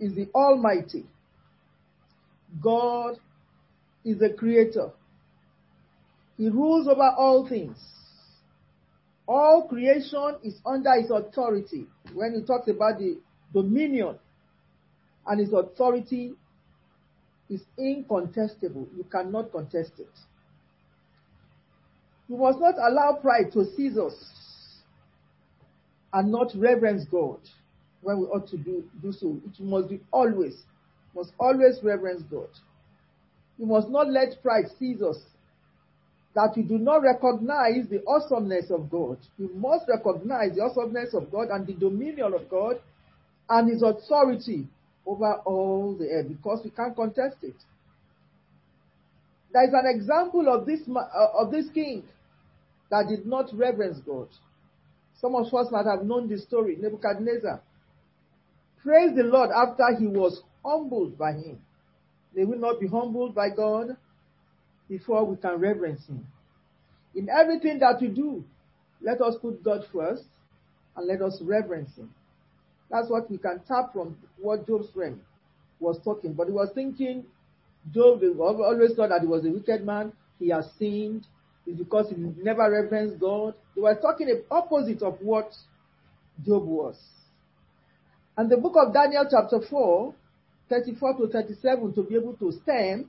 [0.00, 1.06] is the Almighty.
[2.60, 3.18] God
[4.04, 4.90] is the Creator.
[6.36, 7.78] He rules over all things.
[9.32, 11.86] All creation is under his authority.
[12.14, 13.20] When he talks about the
[13.54, 14.18] dominion
[15.24, 16.32] and his authority
[17.48, 18.88] is incontestable.
[18.96, 20.10] You cannot contest it.
[22.28, 24.14] We must not allow pride to seize us
[26.12, 27.38] and not reverence God
[28.02, 29.38] when we ought to do, do so.
[29.46, 30.56] It must be always,
[31.14, 32.48] must always reverence God.
[33.58, 35.18] We must not let pride seize us
[36.34, 39.18] that we do not recognize the awesomeness of God.
[39.38, 42.76] We must recognize the awesomeness of God and the dominion of God
[43.48, 44.68] and his authority
[45.04, 47.56] over all the earth because we can't contest it.
[49.52, 52.04] There is an example of this, uh, of this king
[52.90, 54.28] that did not reverence God.
[55.20, 57.60] Some of us might have known this story, Nebuchadnezzar.
[58.82, 61.58] Praise the Lord after he was humbled by him.
[62.34, 63.96] May we not be humbled by God
[64.90, 66.26] before we can reverence Him.
[67.14, 68.44] In everything that we do,
[69.00, 70.24] let us put God first
[70.96, 72.12] and let us reverence Him.
[72.90, 75.20] That's what we can tap from what Job's friend
[75.78, 76.34] was talking.
[76.34, 77.24] But he was thinking,
[77.94, 80.12] Job always thought that he was a wicked man.
[80.38, 81.26] He has sinned.
[81.66, 83.54] It's because he never reverenced God.
[83.76, 85.52] They were talking the opposite of what
[86.44, 86.96] Job was.
[88.36, 90.14] And the book of Daniel, chapter 4,
[90.68, 93.06] 34 to 37, to be able to stand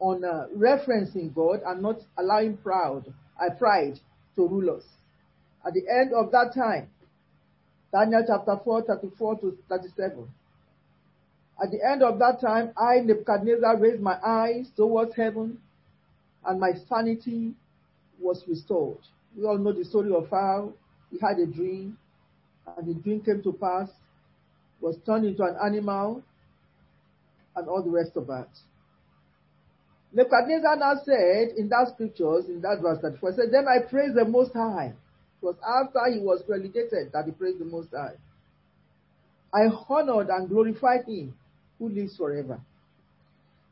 [0.00, 3.98] on uh, referencing God and not allowing proud, uh, pride
[4.36, 4.84] to rule us.
[5.66, 6.88] At the end of that time,
[7.92, 10.28] Daniel chapter 4, 34 to 37.
[11.60, 15.58] At the end of that time, I, Nebuchadnezzar, raised my eyes towards heaven,
[16.44, 17.54] and my sanity
[18.20, 18.98] was restored.
[19.36, 20.72] We all know the story of how
[21.10, 21.98] he had a dream,
[22.76, 23.88] and the dream came to pass,
[24.80, 26.22] was turned into an animal,
[27.56, 28.48] and all the rest of that.
[30.12, 34.24] Nebuchadnezzar now said in that scriptures, in that verse 34, said, Then I praised the
[34.24, 34.92] Most High.
[35.42, 38.16] It was after he was relegated that he praised the Most High.
[39.52, 41.34] I honored and glorified him
[41.78, 42.60] who lives forever.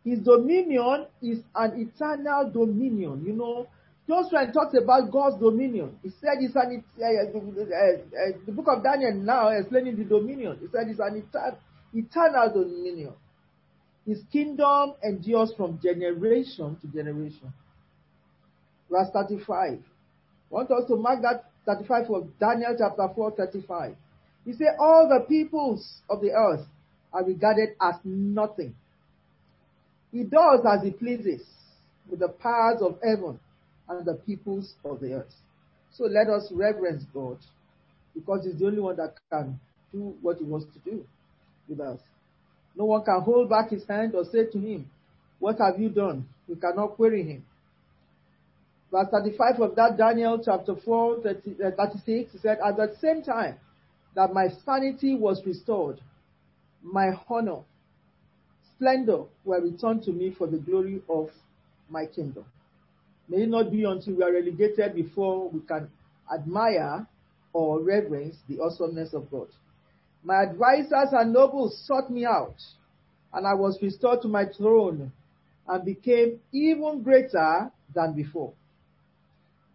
[0.04, 3.24] His dominion is an eternal dominion.
[3.26, 3.66] You know,
[4.08, 5.98] Joshua talks about God's dominion.
[6.02, 10.58] He said it's an uh, the book of Daniel now explaining the dominion.
[10.60, 11.24] He said it's an
[11.92, 13.14] eternal dominion.
[14.06, 17.52] His kingdom endures from generation to generation.
[18.90, 19.48] Verse 35.
[19.48, 19.78] I
[20.48, 23.96] want us to mark that 35 of Daniel chapter 4, 35.
[24.44, 26.64] He said, All the peoples of the earth
[27.12, 28.74] are regarded as nothing.
[30.12, 31.42] He does as he pleases
[32.08, 33.40] with the powers of heaven
[33.88, 35.34] and the peoples of the earth.
[35.92, 37.38] So let us reverence God
[38.14, 39.58] because He's the only one that can
[39.92, 41.04] do what He wants to do
[41.68, 41.98] with us.
[42.76, 44.90] No one can hold back His hand or say to Him,
[45.38, 46.28] What have you done?
[46.46, 47.44] We cannot query Him.
[48.92, 53.22] Verse 35 of that Daniel chapter 4, 30, uh, 36, he said, At the same
[53.22, 53.56] time
[54.14, 56.00] that my sanity was restored,
[56.82, 57.62] my honor,
[58.74, 61.30] splendor were returned to me for the glory of
[61.88, 62.44] my kingdom.
[63.28, 65.88] May it not be until we are relegated before we can
[66.32, 67.06] admire
[67.52, 69.48] or reverence the awesomeness of God.
[70.26, 72.56] My advisors and nobles sought me out,
[73.32, 75.12] and I was restored to my throne
[75.68, 78.52] and became even greater than before.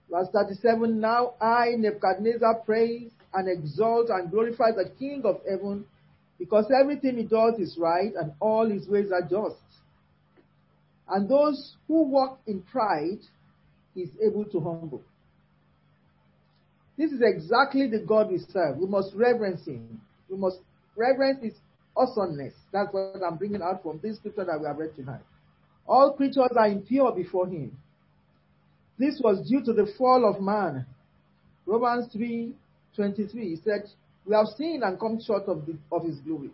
[0.10, 5.86] Verse 37 Now I, Nebuchadnezzar, praise and exalt and glorify the King of heaven
[6.38, 9.56] because everything he does is right and all his ways are just.
[11.08, 13.22] And those who walk in pride
[13.96, 15.02] is able to humble.
[16.98, 18.80] This is exactly the God we serve.
[18.80, 20.02] We must reverence him.
[20.32, 20.60] We must
[20.96, 21.54] reverence his
[21.96, 22.54] awesomeness.
[22.72, 25.22] That's what I'm bringing out from this scripture that we have read tonight.
[25.86, 27.78] All creatures are impure before him.
[28.98, 30.86] This was due to the fall of man.
[31.66, 32.54] Romans 3
[32.96, 33.90] 23 said,
[34.26, 36.52] We have sinned and come short of, the, of his glory.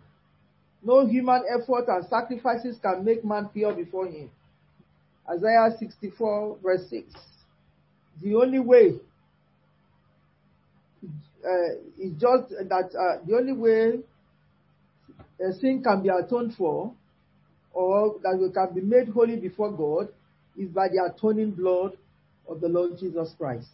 [0.82, 4.30] No human effort and sacrifices can make man pure before him.
[5.28, 7.12] Isaiah 64, verse 6.
[8.22, 8.94] The only way
[11.44, 14.00] uh, is just that uh, the only way
[15.40, 16.92] a sin can be atoned for
[17.72, 20.08] or that we can be made holy before God
[20.56, 21.96] is by the atoning blood
[22.48, 23.68] of the Lord Jesus Christ.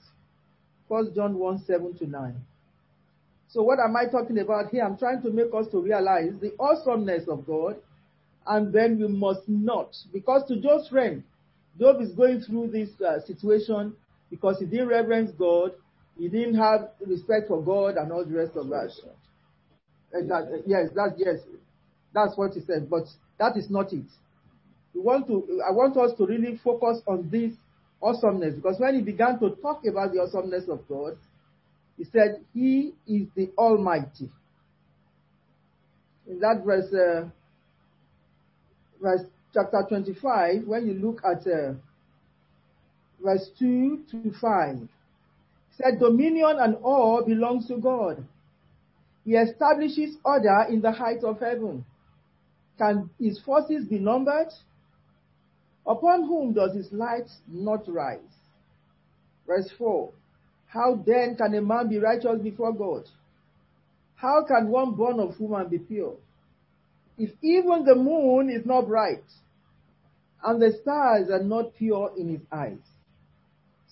[0.89, 2.35] 1 John 1 7 to 9.
[3.49, 4.85] So, what am I talking about here?
[4.85, 7.77] I'm trying to make us to realize the awesomeness of God,
[8.47, 11.23] and then we must not, because to Job's friend,
[11.79, 13.95] Job is going through this uh, situation
[14.29, 15.73] because he didn't reverence God,
[16.19, 18.91] he didn't have respect for God, and all the rest of that.
[20.13, 21.39] And that yes, that yes,
[22.13, 22.89] that's what he said.
[22.89, 23.05] But
[23.39, 24.07] that is not it.
[24.95, 25.63] We want to.
[25.67, 27.53] I want us to really focus on this
[28.01, 31.17] awesomeness because when he began to talk about the awesomeness of God,
[31.97, 34.31] he said, He is the Almighty.
[36.27, 37.29] In that verse, uh,
[39.01, 39.23] verse
[39.53, 41.75] chapter 25, when you look at uh,
[43.23, 44.89] verse 2 to 5,
[45.77, 48.25] said, Dominion and all belongs to God.
[49.25, 51.85] He establishes order in the heights of heaven.
[52.79, 54.53] Can his forces be numbered?
[55.87, 58.21] Upon whom does his light not rise?
[59.47, 60.11] Verse 4
[60.67, 63.05] How then can a man be righteous before God?
[64.17, 66.17] How can one born of woman be pure?
[67.19, 69.25] If even the moon is not bright,
[70.43, 72.79] and the stars are not pure in his eyes.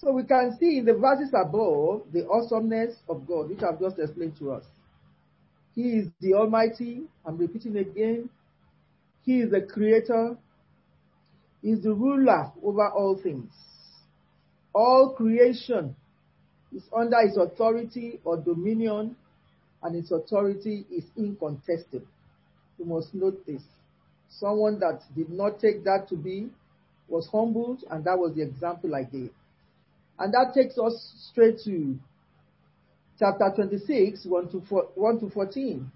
[0.03, 4.01] So we can see in the verses above the awesomeness of God, which I've just
[4.01, 4.65] explained to us.
[5.77, 7.03] He is the Almighty.
[7.25, 8.29] I'm repeating again.
[9.25, 10.37] He is the Creator.
[11.63, 13.53] He is the ruler over all things.
[14.75, 15.95] All creation
[16.75, 19.15] is under His authority or dominion,
[19.85, 22.09] and His authority is incontestable.
[22.77, 23.63] You must note this.
[24.29, 26.49] Someone that did not take that to be
[27.07, 29.31] was humbled, and that was the example I gave.
[30.19, 31.99] And that takes us straight to
[33.19, 35.91] chapter 26, 1 to, 4, 1 to 14.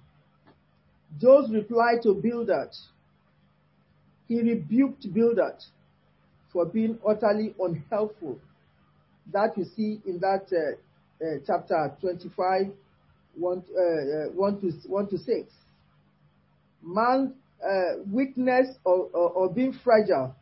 [1.21, 2.71] Job's reply to Bildad.
[4.29, 5.63] He rebuked Bildad
[6.53, 8.39] for being utterly unhelpful.
[9.33, 12.67] That you see in that uh, uh, chapter 25,
[13.35, 15.53] 1, uh, 1, to, 1 to 6.
[16.83, 17.33] Man's
[17.65, 20.35] uh, weakness or, or, or being fragile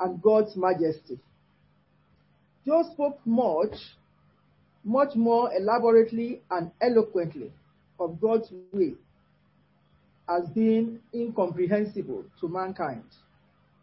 [0.00, 1.18] and God's majesty.
[2.66, 3.74] Job spoke much,
[4.84, 7.52] much more elaborately and eloquently
[7.98, 8.94] of God's way
[10.28, 13.04] as being incomprehensible to mankind.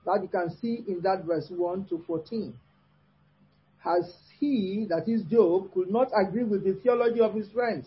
[0.06, 2.54] That you can see in that verse 1 to 14.
[3.86, 7.86] As he, that is Job, could not agree with the theology of his friends.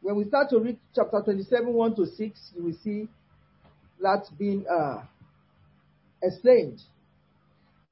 [0.00, 3.08] When we start to read chapter 27, 1 to 6, you will see
[4.00, 5.02] that being uh,
[6.22, 6.80] explained.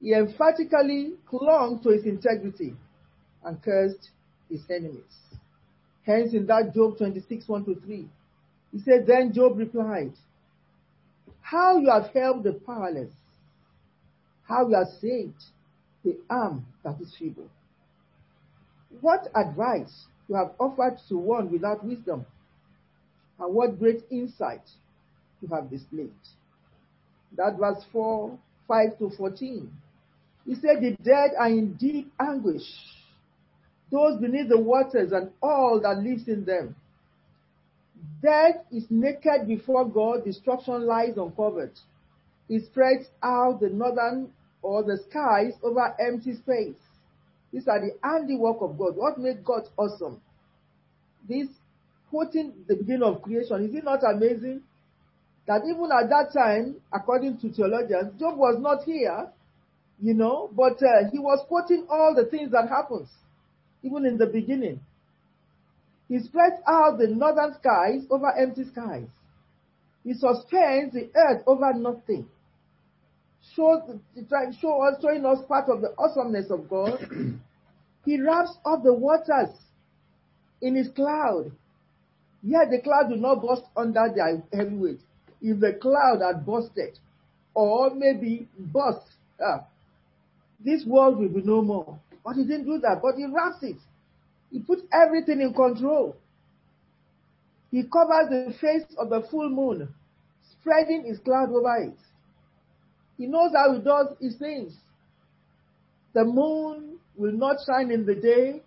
[0.01, 2.75] He emphatically clung to his integrity
[3.43, 4.09] and cursed
[4.49, 5.03] his enemies.
[6.03, 8.07] Hence, in that Job 26, 1 to 3,
[8.71, 10.13] he said, Then Job replied,
[11.41, 13.11] How you have helped the powerless,
[14.47, 15.41] how you have saved
[16.03, 17.49] the arm that is feeble.
[19.01, 22.25] What advice you have offered to one without wisdom,
[23.39, 24.61] and what great insight
[25.41, 26.13] you have displayed.
[27.35, 28.37] That verse 4,
[28.67, 29.71] 5 to 14.
[30.45, 32.63] He said, The dead are in deep anguish,
[33.91, 36.75] those beneath the waters and all that lives in them.
[38.21, 41.71] Death is naked before God, destruction lies uncovered.
[42.47, 44.31] He spreads out the northern
[44.61, 46.75] or the skies over empty space.
[47.51, 48.95] These are the handiwork of God.
[48.95, 50.21] What made God awesome?
[51.27, 51.47] This
[52.09, 54.61] quoting the beginning of creation, is it not amazing?
[55.47, 59.29] That even at that time, according to theologians, Job was not here,
[60.01, 63.09] you know, but uh, he was quoting all the things that happens,
[63.83, 64.79] even in the beginning.
[66.07, 69.07] He spreads out the northern skies over empty skies.
[70.03, 72.27] He suspends the earth over nothing.
[73.55, 73.81] Shows,
[74.59, 76.99] show us, showing us part of the awesomeness of God.
[78.05, 79.55] he wraps up the waters
[80.61, 81.51] in his cloud.
[82.43, 84.99] Yet the cloud will not burst under their heavy weight.
[85.41, 86.99] If the cloud had bursted,
[87.55, 89.07] or maybe burst,
[89.43, 89.59] uh,
[90.63, 91.99] this world will be no more.
[92.23, 93.77] But he didn't do that, but he wraps it.
[94.51, 96.15] He puts everything in control.
[97.71, 99.87] He covers the face of the full moon,
[100.51, 101.97] spreading his cloud over it.
[103.17, 104.73] He knows how he does his things.
[106.13, 108.61] The moon will not shine in the day,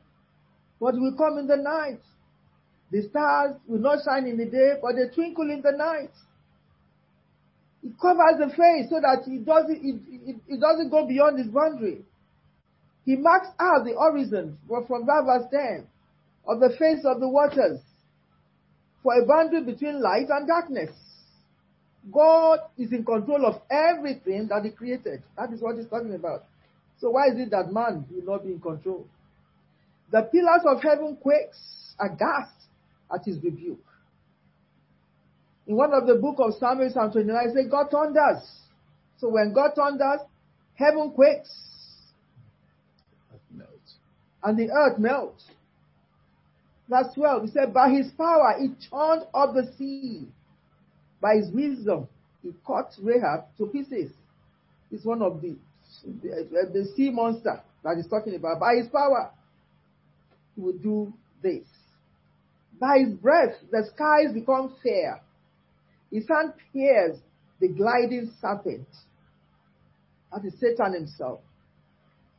[0.80, 2.01] but will come in the night.
[2.91, 6.11] The stars will not shine in the day, but they twinkle in the night.
[7.89, 9.80] He covers the face so that it doesn't,
[10.47, 12.05] it, doesn't go beyond his boundary.
[13.07, 15.86] He marks out the horizon from verse 10
[16.47, 17.80] of the face of the waters
[19.03, 20.91] for a boundary between light and darkness.
[22.12, 25.22] God is in control of everything that He created.
[25.39, 26.45] That is what He's talking about.
[27.01, 29.07] So why is it that man will not be in control?
[30.11, 32.66] The pillars of heaven quakes aghast
[33.11, 33.80] at His rebuke.
[35.68, 38.42] In one of the book of Samuel, Psalm 29, it says, God thunders.
[39.18, 40.20] So when God thunders,
[40.74, 41.50] heaven quakes.
[44.42, 45.44] And the earth melts.
[46.88, 50.26] Verse 12, he said, By his power he turned up the sea.
[51.20, 52.08] By his wisdom
[52.42, 54.10] he cut Rahab to pieces.
[54.90, 55.54] It's one of the,
[56.22, 58.58] the, uh, the sea monster that he's talking about.
[58.58, 59.30] By his power
[60.54, 61.12] he will do
[61.42, 61.66] this.
[62.80, 65.20] By his breath the skies become fair.
[66.11, 67.20] His hand pierces
[67.61, 68.88] the gliding serpent.
[70.32, 71.40] That is Satan himself.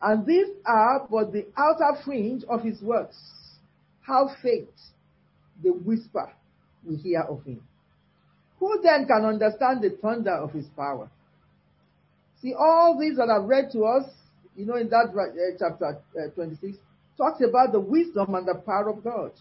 [0.02, 3.18] And these are but the outer fringe of his works.
[4.02, 4.70] How faint
[5.62, 6.32] the whisper
[6.86, 7.62] we hear of him.
[8.60, 11.10] Who then can understand the thunder of his power?
[12.42, 14.10] See, all these that I've read to us,
[14.56, 16.78] you know, in that uh, chapter uh, 26,
[17.18, 19.32] talks about the wisdom and the power of God.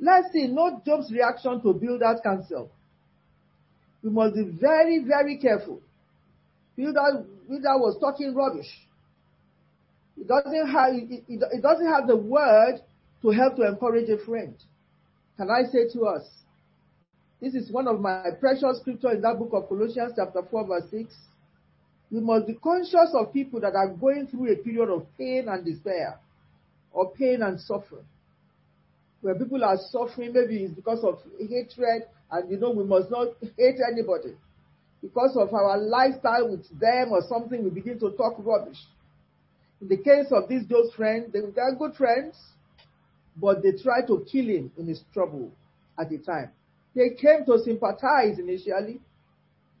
[0.00, 2.70] Let's see, note Job's reaction to Bildad's counsel.
[4.02, 5.80] We must be very, very careful.
[6.76, 8.70] Bildad, Bildad was talking rubbish.
[10.16, 12.80] It doesn't have it, it, it doesn't have the word
[13.22, 14.54] to help to encourage a friend.
[15.36, 16.24] Can I say to us?
[17.40, 20.90] This is one of my precious scripture in that book of Colossians chapter 4 verse
[20.90, 21.14] 6.
[22.10, 25.64] We must be conscious of people that are going through a period of pain and
[25.64, 26.18] despair
[26.92, 28.04] or pain and suffering.
[29.22, 33.28] Where people are suffering, maybe it's because of hatred, and you know, we must not
[33.56, 34.34] hate anybody.
[35.00, 38.78] Because of our lifestyle with them or something, we begin to talk rubbish.
[39.80, 42.36] In the case of these those friends, they, are good friends,
[43.36, 45.50] but they try to kill him in his trouble
[45.98, 46.50] at the time.
[46.94, 49.00] They came to sympathize initially,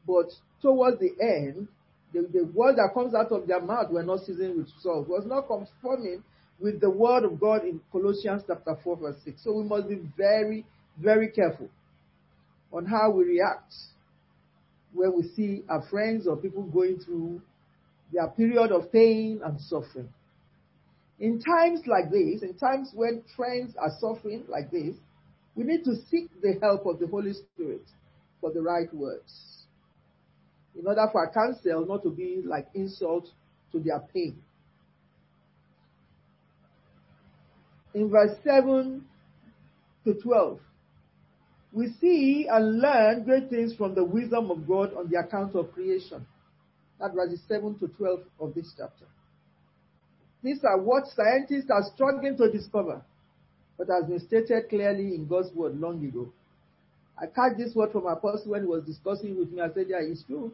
[0.06, 0.30] but
[0.60, 1.68] towards the end,
[2.12, 5.24] the, the word that comes out of their mouth were not seasoned with salt, was
[5.26, 6.22] not conforming
[6.62, 9.42] with the word of God in Colossians chapter 4 verse 6.
[9.42, 10.64] So we must be very,
[10.98, 11.68] very careful
[12.72, 13.74] on how we react
[14.94, 17.42] when we see our friends or people going through
[18.12, 20.08] their period of pain and suffering.
[21.18, 24.94] In times like this, in times when friends are suffering like this,
[25.54, 27.84] we need to seek the help of the Holy Spirit
[28.40, 29.64] for the right words.
[30.78, 33.28] In order for our counsel not to be like insult
[33.72, 34.36] to their pain.
[37.94, 39.04] In verse 7
[40.04, 40.58] to 12,
[41.72, 45.72] we see and learn great things from the wisdom of God on the account of
[45.72, 46.26] creation.
[47.00, 49.06] That verses 7 to 12 of this chapter.
[50.42, 53.02] These are what scientists are struggling to discover,
[53.78, 56.32] but has been stated clearly in God's word long ago.
[57.16, 59.60] I catch this word from Apostle when he was discussing with me.
[59.60, 60.52] I said, Yeah, it's true.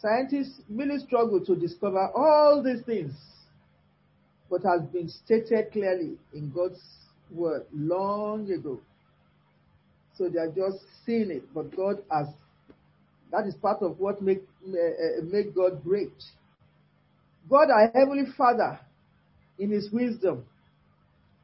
[0.00, 3.12] Scientists really struggle to discover all these things,
[4.50, 6.80] but has been stated clearly in God's
[7.30, 8.80] word long ago.
[10.16, 12.26] So they are just seeing it, but God has.
[13.30, 16.12] That is part of what make uh, make God great.
[17.48, 18.80] God, our heavenly Father,
[19.58, 20.44] in His wisdom,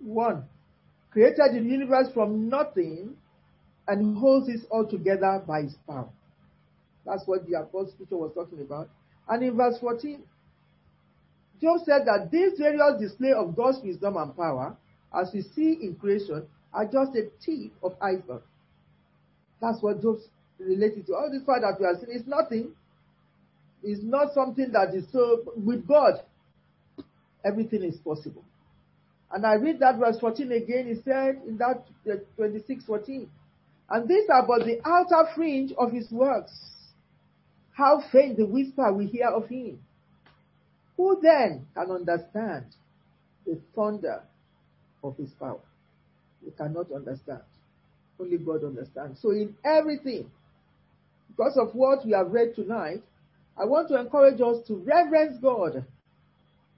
[0.03, 0.45] one
[1.11, 3.15] created the universe from nothing
[3.87, 6.09] and holds it all together by His power.
[7.07, 8.89] That's what the Apostle Peter was talking about.
[9.29, 10.23] And in verse 14,
[11.65, 14.77] Job said that these various display of God's wisdom and power,
[15.19, 18.43] as we see in creation, are just a tip of iceberg.
[19.63, 20.19] That's what Job
[20.59, 21.15] related to.
[21.15, 22.73] All this part that we are seeing is nothing.
[23.83, 26.23] It's not something that is so with God.
[27.43, 28.45] Everything is possible.
[29.33, 30.87] And I read that verse 14 again.
[30.87, 33.29] He said in that uh, 26 14,
[33.89, 36.53] and these are but the outer fringe of his works.
[37.73, 39.81] How faint the whisper we hear of him.
[40.97, 42.67] Who then can understand
[43.47, 44.23] the thunder
[45.03, 45.61] of his power?
[46.45, 47.43] We cannot understand.
[48.21, 49.21] Only God understands.
[49.21, 50.31] So in everything,
[51.29, 53.03] because of what we have read tonight,
[53.59, 55.85] I want to encourage us to reverence God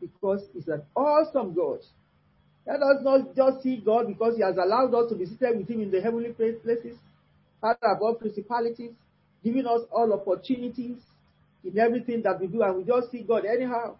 [0.00, 1.80] because He's an awesome God.
[2.66, 5.68] Let us not just see God because He has allowed us to be seated with
[5.68, 6.96] Him in the heavenly places,
[7.60, 8.92] far above principalities,
[9.44, 10.98] giving us all opportunities
[11.64, 13.96] in everything that we do, and we just see God anyhow.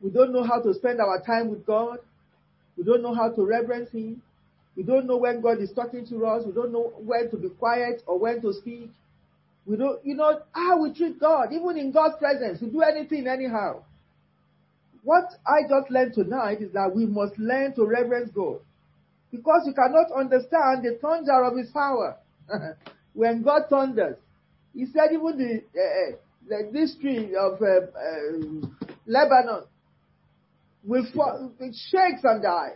[0.00, 1.98] We don't know how to spend our time with God.
[2.76, 4.22] We don't know how to reverence Him.
[4.76, 6.44] We don't know when God is talking to us.
[6.44, 8.90] We don't know when to be quiet or when to speak.
[9.64, 13.26] We don't, you know, how we treat God, even in God's presence, we do anything
[13.26, 13.82] anyhow.
[15.02, 18.60] What I just learned tonight is that we must learn to reverence God.
[19.32, 22.16] Because you cannot understand the thunder of his power.
[23.14, 24.16] when God thunders,
[24.74, 26.16] he said even the, uh,
[26.48, 28.66] the this tree of uh, uh,
[29.06, 29.64] Lebanon
[30.86, 32.74] will fall, it shakes and die.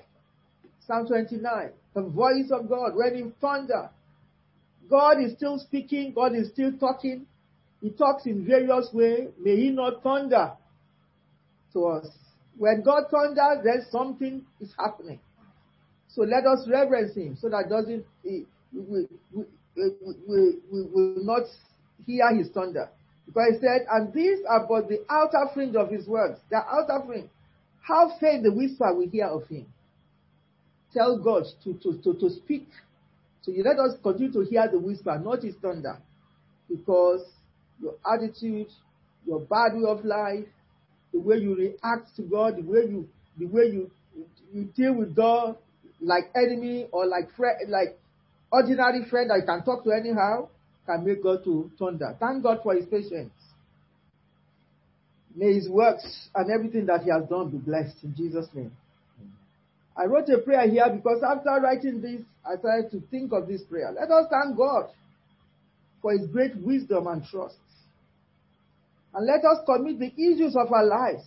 [0.86, 1.70] Psalm 29.
[1.94, 3.90] The voice of God when in thunder.
[4.88, 6.12] God is still speaking.
[6.14, 7.26] God is still talking.
[7.80, 9.28] He talks in various ways.
[9.40, 10.52] May He not thunder
[11.72, 12.08] to us.
[12.58, 15.20] When God thunders, then something is happening.
[16.08, 19.44] So let us reverence Him so that doesn't we, we, we,
[20.26, 21.42] we, we will not
[22.04, 22.88] hear His thunder.
[23.26, 26.40] Because He said, and these are but the outer fringe of His words.
[26.50, 27.30] The outer fringe.
[27.80, 29.66] How faint the whisper we hear of Him.
[30.92, 32.68] Tell God to, to, to, to speak
[33.42, 35.98] so you let us continue to hear the whisper, not his thunder.
[36.68, 37.22] Because
[37.80, 38.68] your attitude,
[39.26, 40.46] your bad way of life,
[41.12, 43.08] the way you react to God, the way you
[43.38, 43.90] the way you
[44.52, 45.56] you deal with God
[46.00, 47.98] like enemy or like friend like
[48.52, 50.48] ordinary friend that you can talk to anyhow,
[50.86, 52.16] can make God to thunder.
[52.20, 53.32] Thank God for his patience.
[55.34, 58.72] May his works and everything that he has done be blessed in Jesus' name.
[59.96, 63.62] I wrote a prayer here because after writing this, I started to think of this
[63.62, 63.92] prayer.
[63.92, 64.90] Let us thank God
[66.00, 67.56] for His great wisdom and trust.
[69.12, 71.24] And let us commit the issues of our lives,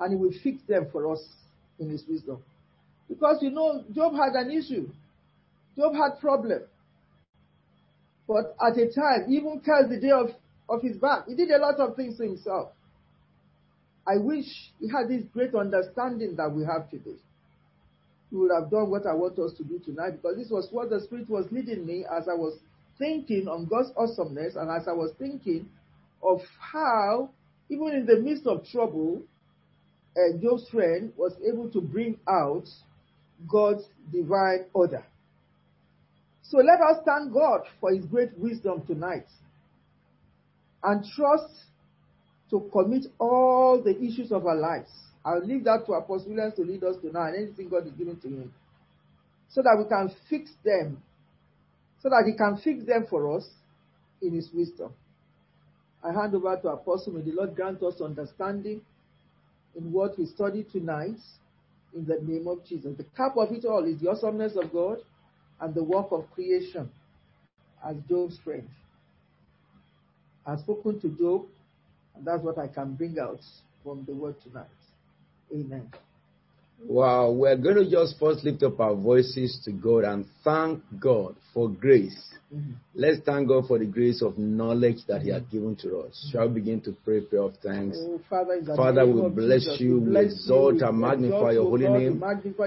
[0.00, 1.24] and He will fix them for us
[1.78, 2.42] in His wisdom.
[3.08, 4.90] Because you know, Job had an issue.
[5.76, 6.62] Job had problem.
[8.26, 10.28] But at a time, even cursed the day of,
[10.68, 11.26] of his back.
[11.26, 12.70] He did a lot of things to himself.
[14.06, 14.46] I wish
[14.80, 17.16] he had this great understanding that we have today.
[18.30, 20.90] He would have done what I want us to do tonight because this was what
[20.90, 22.58] the Spirit was leading me as I was
[22.98, 25.68] thinking on God's awesomeness and as I was thinking
[26.22, 27.30] of how,
[27.70, 29.22] even in the midst of trouble,
[30.16, 32.64] uh, Job's friend was able to bring out
[33.46, 35.04] God's divine order.
[36.42, 39.26] So let us thank God for his great wisdom tonight
[40.82, 41.52] and trust
[42.50, 44.90] to commit all the issues of our lives.
[45.24, 47.92] I'll leave that to Apostle Williams to lead us to now and anything God is
[47.92, 48.54] giving to him.
[49.50, 51.02] So that we can fix them,
[52.02, 53.46] so that he can fix them for us
[54.22, 54.92] in his wisdom.
[56.02, 57.14] I hand over to Apostle.
[57.14, 58.82] May the Lord grant us understanding
[59.76, 61.18] in what we study tonight
[61.94, 62.96] in the name of Jesus.
[62.96, 64.98] The cap of it all is the awesomeness of God
[65.60, 66.88] and the work of creation
[67.86, 68.68] as Job's friend.
[70.48, 71.44] I've spoken to Job,
[72.16, 73.40] and that's what I can bring out
[73.84, 74.66] from the word tonight.
[75.52, 75.92] Amen.
[76.86, 81.36] Wow, we're going to just first lift up our voices to God and thank God
[81.52, 82.18] for grace.
[82.54, 82.72] Mm-hmm.
[82.94, 86.16] Let's thank God for the grace of knowledge that He has given to us.
[86.16, 86.32] Mm-hmm.
[86.32, 87.98] Shall we begin to pray prayer of thanks?
[88.00, 91.98] Oh, Father, Father we bless Jesus, you, we exalt you, and magnify your holy God,
[91.98, 92.22] name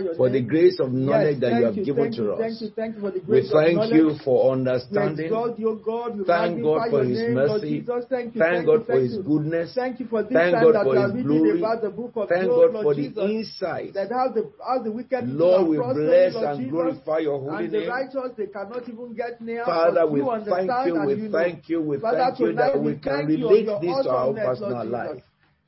[0.06, 2.40] your for the grace of knowledge Yes, that you have you, given to you, us.
[2.40, 3.94] Thank you, thank you for the We grace of thank knowledge.
[3.96, 5.26] you for understanding.
[5.26, 6.18] exalt your God.
[6.18, 7.80] We Thank God for His name, Lord mercy.
[7.82, 8.06] Jesus.
[8.10, 8.42] Thank you.
[8.42, 9.74] Thank thank God for His goodness.
[9.74, 11.60] Thank you for this Thank time God that for we His glory.
[11.60, 13.94] about the book of Thank God Lord for the insight.
[13.98, 17.80] That how the how the wicked Lord, we bless and glorify your holy and the
[17.82, 17.90] name.
[17.90, 19.66] righteous they cannot even get near.
[19.72, 24.04] Father, we thank you, we thank you, we thank you that we can relate this
[24.04, 25.24] to our personal life.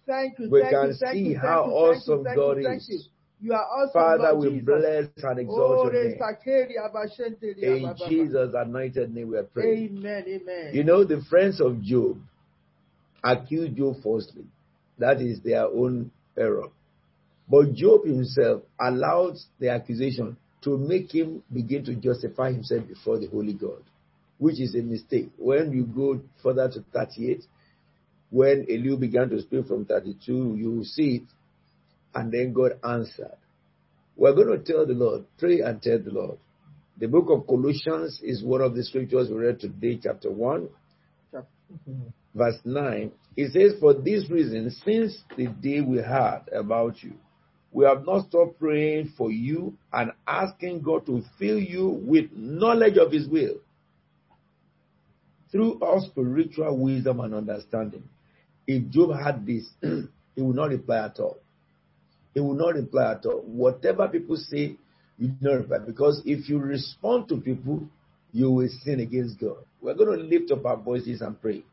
[0.05, 2.89] Thank you, We can see how awesome God thank you, thank is.
[2.89, 3.53] you.
[3.53, 6.17] Are awesome, Father, we bless and exalt your name.
[7.61, 7.95] In.
[8.09, 9.97] Jesus' anointed name we are praying.
[9.97, 10.69] Amen, amen.
[10.73, 12.17] You know, the friends of Job
[13.23, 14.45] accused Job falsely.
[14.97, 16.67] That is their own error.
[17.49, 23.27] But Job himself allowed the accusation to make him begin to justify himself before the
[23.27, 23.83] Holy God,
[24.43, 25.29] which is a mistake.
[25.37, 27.45] When you go further to 38,
[28.29, 31.23] when Elihu began to speak from 32, you will see it.
[32.13, 33.37] And then God answered.
[34.17, 36.39] We're going to tell the Lord, pray and tell the Lord.
[36.97, 40.67] The book of Colossians is one of the scriptures we read today, chapter 1,
[42.35, 43.11] verse 9.
[43.37, 47.13] It says, For this reason, since the day we heard about you,
[47.71, 52.97] we have not stopped praying for you and asking God to fill you with knowledge
[52.97, 53.55] of His will
[55.53, 58.03] through all spiritual wisdom and understanding.
[58.65, 61.37] If Job had this, he would not reply at all.
[62.33, 63.41] He will not reply at all.
[63.41, 64.75] Whatever people say,
[65.19, 65.77] you do not reply.
[65.85, 67.87] Because if you respond to people,
[68.31, 69.57] you will sin against God.
[69.79, 71.63] We're going to lift up our voices and pray.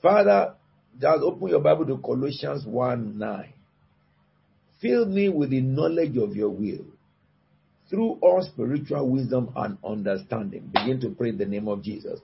[0.00, 0.54] Father,
[0.98, 3.52] just open your Bible to Colossians 1 9.
[4.80, 6.86] Fill me with the knowledge of your will
[7.90, 10.70] through all spiritual wisdom and understanding.
[10.72, 12.18] Begin to pray in the name of Jesus.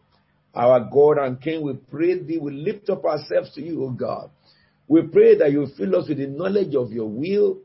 [0.57, 4.31] Our God and King, we pray thee, we lift up ourselves to you, O God.
[4.89, 7.59] We pray that you fill us with the knowledge of your will,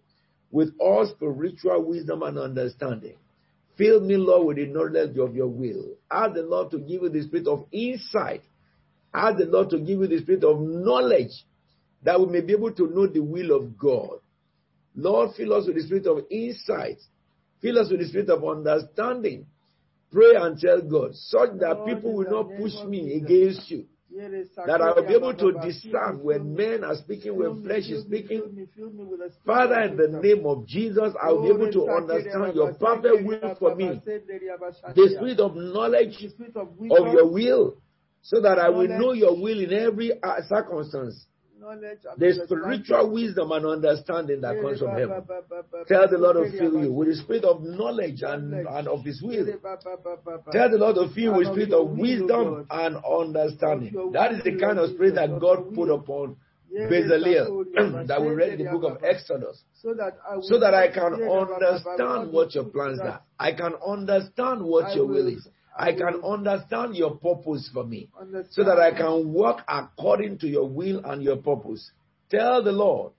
[0.51, 3.15] with all spiritual wisdom and understanding.
[3.77, 5.95] Fill me, Lord, with the knowledge of your will.
[6.11, 8.41] Ask the Lord to give you the spirit of insight.
[9.13, 11.45] Ask the Lord to give you the spirit of knowledge
[12.03, 14.19] that we may be able to know the will of God.
[14.95, 16.97] Lord, fill us with the spirit of insight.
[17.61, 19.45] Fill us with the spirit of understanding.
[20.11, 23.85] Pray and tell God, such that people will not push me against you.
[24.13, 28.41] That I will be able to discern when men are speaking, when flesh is speaking.
[28.41, 31.43] fill me, fill me with the spirit Father, in the name of Jesus, I will
[31.43, 34.01] be able to understand your perfect will for me.
[34.05, 37.77] The spirit of knowledge of of your will,
[38.21, 41.25] so that I will know your will in every uh, circumstance.
[41.61, 45.23] Knowledge, The spiritual wisdom and understanding that comes from heaven.
[45.87, 49.21] Tell the Lord to fill you with the spirit of knowledge and, and of His
[49.21, 49.45] will.
[50.51, 53.93] Tell the Lord to fill you with of spirit of wisdom and understanding.
[54.11, 56.37] That is the kind of spirit that God put upon
[56.73, 59.03] Bezalel that we read in the book of.
[59.03, 59.63] Exodus.
[59.81, 63.21] So that I will So that I can understand what your plans are.
[63.39, 65.47] I can understand what your will- is.
[65.81, 68.09] I can understand your purpose for me.
[68.19, 68.53] Understand.
[68.53, 71.89] So that I can work according to your will and your purpose.
[72.29, 73.13] Tell the Lord,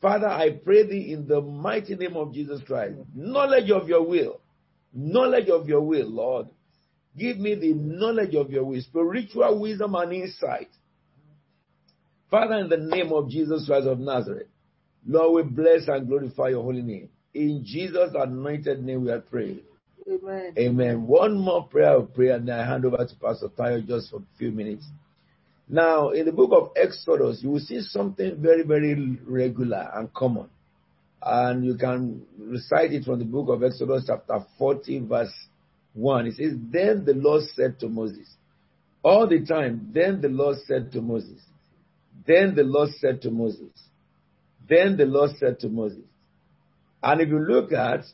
[0.00, 4.40] Father, I pray thee in the mighty name of Jesus Christ, knowledge of your will,
[4.94, 6.46] knowledge of your will, Lord.
[7.18, 10.70] Give me the knowledge of your will, spiritual wisdom and insight.
[12.30, 14.46] Father, in the name of Jesus Christ of Nazareth,
[15.06, 17.10] Lord, we bless and glorify your holy name.
[17.34, 19.60] In Jesus' anointed name we are praying.
[20.08, 20.54] Amen.
[20.58, 21.06] Amen.
[21.06, 24.18] One more prayer of prayer, and then I hand over to Pastor Tayo just for
[24.18, 24.86] a few minutes.
[25.68, 30.48] Now, in the book of Exodus, you will see something very, very regular and common.
[31.22, 35.32] And you can recite it from the book of Exodus, chapter 40, verse
[35.94, 36.26] 1.
[36.26, 38.26] It says, Then the Lord said to Moses,
[39.02, 41.40] all the time, then the Lord said to Moses,
[42.26, 43.72] then the Lord said to Moses,
[44.68, 46.04] then the Lord said to Moses.
[47.02, 48.04] And if you look at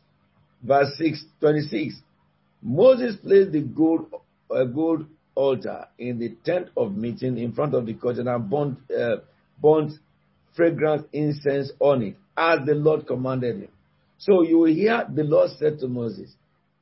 [0.67, 1.95] verse 6, 26,
[2.63, 4.07] Moses placed the gold,
[4.51, 8.79] uh, gold altar in the tent of meeting in front of the curtain and burnt
[8.91, 9.17] uh,
[9.63, 9.93] burnt
[10.55, 13.69] fragrant incense on it, as the Lord commanded him.
[14.19, 16.35] So you will hear the Lord said to Moses,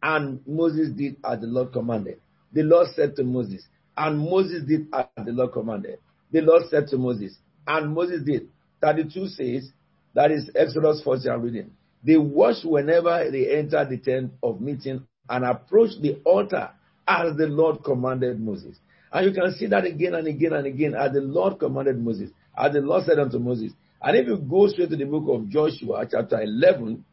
[0.02, 2.20] and Moses did as the Lord commanded.
[2.52, 3.66] The Lord said to Moses,
[3.96, 5.98] and Moses did as the Lord commanded.
[6.30, 8.48] The Lord said to Moses, and Moses did.
[8.80, 9.72] 32 says,
[10.14, 11.70] that is Exodus 40 I'm reading.
[12.04, 16.70] They wash whenever they enter the tent of meeting and approach the altar
[17.08, 18.76] as the Lord commanded Moses.
[19.10, 22.30] And you can see that again and again and again as the Lord commanded Moses,
[22.56, 23.72] as the Lord said unto Moses.
[24.02, 27.04] And if you go straight to the book of Joshua, chapter 11,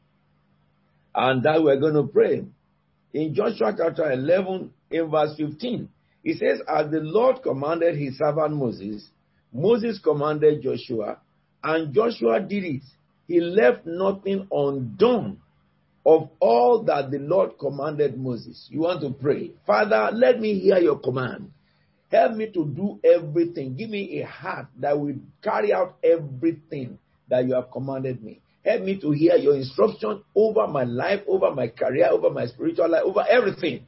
[1.15, 2.43] and that we're going to pray.
[3.13, 5.87] In Joshua chapter 11, in verse 15,
[6.23, 9.07] it says, As the Lord commanded his servant Moses,
[9.53, 11.19] Moses commanded Joshua,
[11.63, 12.81] and Joshua did it.
[13.31, 15.39] He left nothing undone
[16.05, 18.67] of all that the Lord commanded Moses.
[18.69, 19.51] You want to pray.
[19.65, 21.49] Father, let me hear your command.
[22.11, 23.77] Help me to do everything.
[23.77, 28.41] Give me a heart that will carry out everything that you have commanded me.
[28.65, 32.89] Help me to hear your instruction over my life, over my career, over my spiritual
[32.89, 33.85] life, over everything.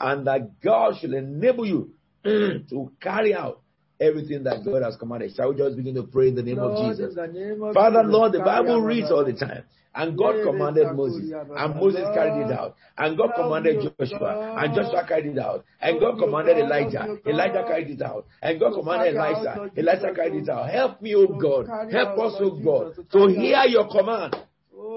[0.00, 1.90] And that God should enable you
[2.24, 3.60] to carry out
[4.00, 5.34] everything that God has commanded.
[5.34, 7.16] Shall we just begin to pray in the name Lord, of Jesus?
[7.16, 9.64] name of Father, Jesus, Lord, the Bible reads all the time.
[9.94, 12.76] And God commanded Moses, and Moses carried it out.
[12.98, 15.64] And God commanded Joshua, and Joshua carried it out.
[15.80, 18.26] And God commanded Elijah, Elijah carried it out.
[18.42, 20.68] And God commanded Elisha, Elisha carried it out.
[20.68, 21.66] Help me, oh O God.
[21.90, 24.36] Help us, O God, to hear your command.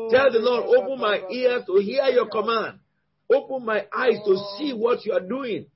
[0.10, 2.80] Tell the Lord, open my ears to hear your command.
[3.32, 5.68] Open my eyes to see what you are doing.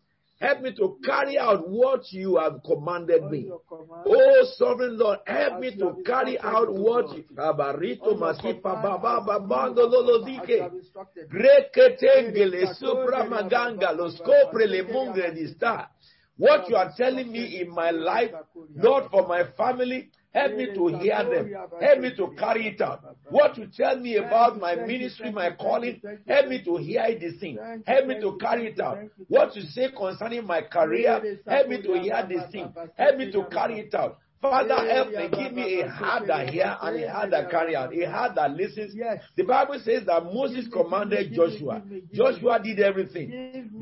[0.43, 3.49] Help me to carry out what you have commanded me.
[3.49, 10.25] Oh, sovereign Lord, help me to carry out what you have masipa baba babando lolo
[10.25, 10.69] dike.
[11.31, 15.89] Greketengele supra maganga los copre le mungre di sta.
[16.35, 18.31] What you are telling me in my life,
[18.75, 21.53] Lord, for my family, help me to hear them.
[21.79, 23.03] Help me to carry it out.
[23.29, 27.57] What you tell me about my ministry, my calling, help me to hear this thing.
[27.85, 28.99] Help me to carry it out.
[29.27, 32.73] What you say concerning my career, help me to hear this thing.
[32.97, 34.17] Help me to carry it out.
[34.43, 35.29] Father, help me.
[35.43, 37.93] Give me a heart that hear and a heart that carry out.
[37.95, 38.93] A heart that listens.
[39.37, 41.81] The Bible says that Moses commanded Joshua.
[42.13, 43.31] Joshua did everything.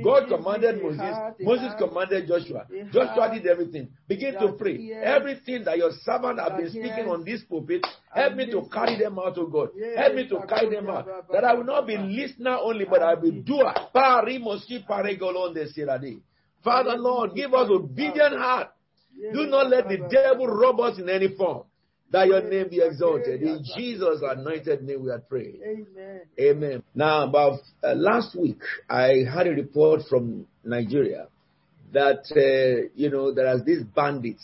[0.04, 1.02] God commanded Moses.
[1.42, 2.68] Moses commanded Joshua.
[2.94, 3.90] Joshua did everything.
[4.08, 4.78] Begin to pray.
[5.02, 8.98] Everything that your servant has been speaking on this pulpit, oh help me to carry
[9.00, 9.70] them out, oh God.
[9.98, 11.08] Help me to carry them out.
[11.32, 13.74] That I will not be listener only, but I will be doer.
[16.64, 18.68] Father, Lord, give us obedient heart.
[19.34, 21.64] Do not let the devil rob us in any form.
[22.12, 23.42] That your name be exalted.
[23.42, 25.62] In Jesus' anointed name we are praying.
[25.64, 26.22] Amen.
[26.40, 26.84] Amen.
[26.94, 28.60] Now, about uh, last week,
[28.90, 31.28] I had a report from Nigeria
[31.94, 34.44] that, uh, you know, there are these bandits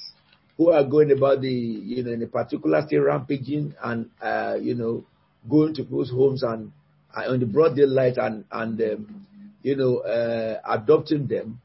[0.57, 4.73] who are going about the, you know, in a particular state rampaging and, uh, you
[4.73, 5.03] know,
[5.49, 6.71] going to people's homes and
[7.15, 9.28] uh, on the broad daylight and, and um,
[9.61, 11.59] you know, uh, adopting them.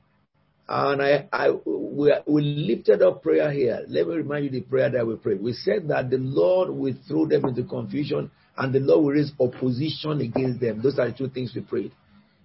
[0.75, 3.85] And I, I we, we lifted up prayer here.
[3.89, 5.43] Let me remind you the prayer that we prayed.
[5.43, 9.33] We said that the Lord will throw them into confusion and the Lord will raise
[9.39, 10.81] opposition against them.
[10.81, 11.93] Those are the two things we prayed.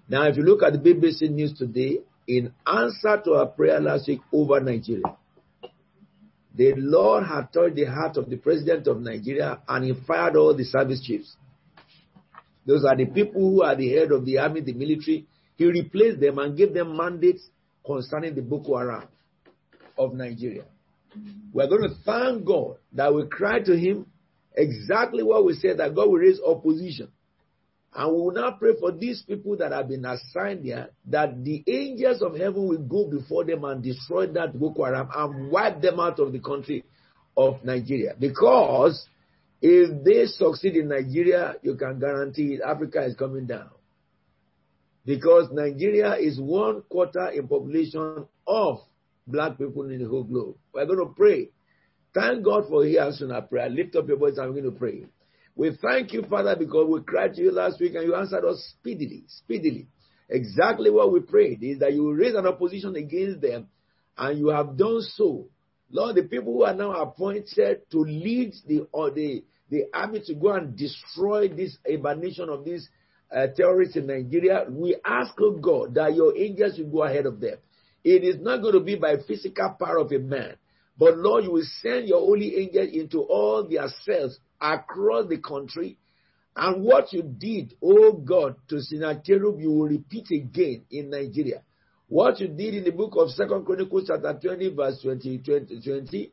[0.09, 4.09] Now, if you look at the BBC News today, in answer to our prayer last
[4.09, 5.15] week over Nigeria,
[6.53, 10.53] the Lord had touched the heart of the president of Nigeria and he fired all
[10.53, 11.33] the service chiefs.
[12.65, 15.27] Those are the people who are the head of the army, the military.
[15.55, 17.47] He replaced them and gave them mandates
[17.87, 19.07] concerning the Boko Haram
[19.97, 20.65] of Nigeria.
[21.53, 24.05] We're going to thank God that we cried to Him
[24.55, 27.07] exactly what we said that God will raise opposition.
[27.95, 31.63] And we will now pray for these people that have been assigned here that the
[31.65, 35.99] angels of heaven will go before them and destroy that Boko Haram and wipe them
[35.99, 36.83] out of the country
[37.35, 38.13] of Nigeria.
[38.19, 39.07] Because
[39.61, 43.69] if they succeed in Nigeria, you can guarantee Africa is coming down
[45.07, 48.79] because Nigeria is one quarter in population of
[49.25, 50.57] black people in the whole globe.
[50.73, 51.49] We're going to pray.
[52.13, 53.69] Thank God for He answering our prayer.
[53.69, 55.05] Lift up your voice we're going to pray.
[55.55, 58.73] We thank you, Father, because we cried to you last week and you answered us
[58.77, 59.87] speedily, speedily.
[60.29, 63.67] Exactly what we prayed is that you will raise an opposition against them
[64.17, 65.47] and you have done so.
[65.89, 70.35] Lord, the people who are now appointed to lead the, or the, the army to
[70.35, 72.89] go and destroy this emanation of this
[73.35, 77.39] uh, terrorists in Nigeria, we ask, oh God, that your angels will go ahead of
[77.39, 77.57] them.
[78.03, 80.55] It is not going to be by physical power of a man,
[80.97, 85.97] but Lord, you will send your holy angels into all their cells across the country.
[86.55, 91.61] And what you did, oh God, to Sennacherib, you will repeat again in Nigeria.
[92.07, 96.31] What you did in the book of Second Chronicles chapter 20, verse 20, 20, 20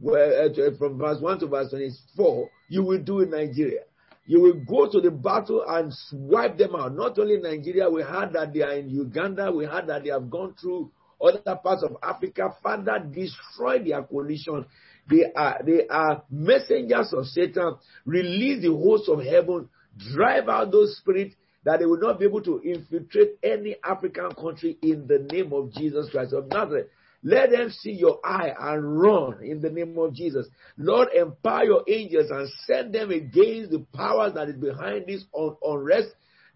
[0.00, 3.82] where, uh, from verse 1 to verse 24, you will do in Nigeria.
[4.24, 6.94] You will go to the battle and swipe them out.
[6.94, 10.30] Not only Nigeria, we heard that they are in Uganda, we heard that they have
[10.30, 12.50] gone through other parts of Africa.
[12.62, 14.66] Father, destroy their coalition.
[15.10, 17.76] They are, they are messengers of Satan.
[18.04, 19.68] Release the hosts of heaven.
[20.14, 24.78] Drive out those spirits that they will not be able to infiltrate any African country
[24.82, 26.88] in the name of Jesus Christ of Nazareth.
[27.22, 30.46] Let them see your eye and run in the name of Jesus.
[30.76, 35.56] Lord, empower your angels and send them against the powers that is behind this un-
[35.62, 36.08] unrest,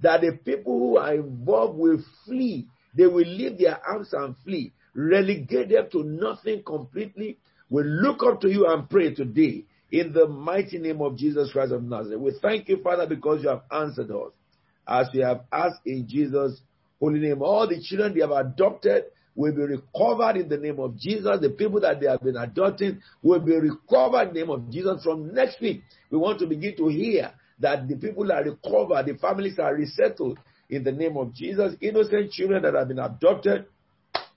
[0.02, 2.66] that the people who are involved will flee.
[2.96, 4.72] They will leave their arms and flee.
[4.94, 7.38] Relegate them to nothing completely.
[7.70, 11.72] We look up to you and pray today in the mighty name of Jesus Christ
[11.72, 12.20] of Nazareth.
[12.20, 14.32] We thank you, Father, because you have answered us
[14.88, 16.60] as we have asked in Jesus'
[16.98, 17.42] holy name.
[17.42, 19.04] All the children they have adopted
[19.36, 21.38] will be recovered in the name of Jesus.
[21.40, 25.04] The people that they have been adopting will be recovered in the name of Jesus.
[25.04, 29.18] From next week, we want to begin to hear that the people are recovered, the
[29.18, 31.74] families are resettled in the name of Jesus.
[31.80, 33.66] Innocent children that have been adopted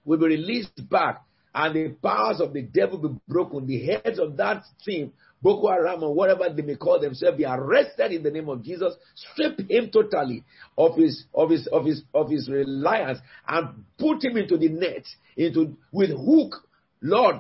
[0.05, 1.23] will be released back
[1.53, 3.65] and the powers of the devil be broken.
[3.65, 8.11] The heads of that team, Boko Haram or whatever they may call themselves, be arrested
[8.11, 8.93] in the name of Jesus.
[9.15, 10.43] Strip him totally
[10.77, 15.05] of his of his of his of his reliance and put him into the net,
[15.37, 16.55] into with hook.
[17.01, 17.37] Lord,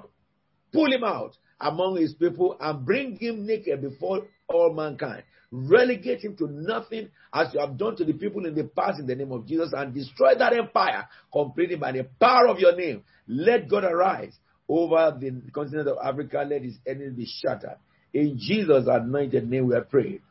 [0.71, 5.23] pull him out among his people and bring him naked before all mankind.
[5.51, 9.07] Relegate him to nothing as you have done to the people in the past in
[9.07, 13.03] the name of Jesus and destroy that empire completely by the power of your name.
[13.27, 14.37] Let God arise
[14.69, 16.45] over the continent of Africa.
[16.47, 17.77] Let his enemies be shattered.
[18.13, 20.21] In Jesus' anointed name we are praying.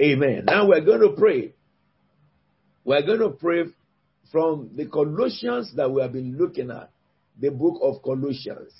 [0.00, 0.44] Amen.
[0.46, 1.54] Now we're going to pray.
[2.84, 3.64] We're going to pray
[4.30, 6.90] from the Colossians that we have been looking at,
[7.38, 8.72] the book of Colossians.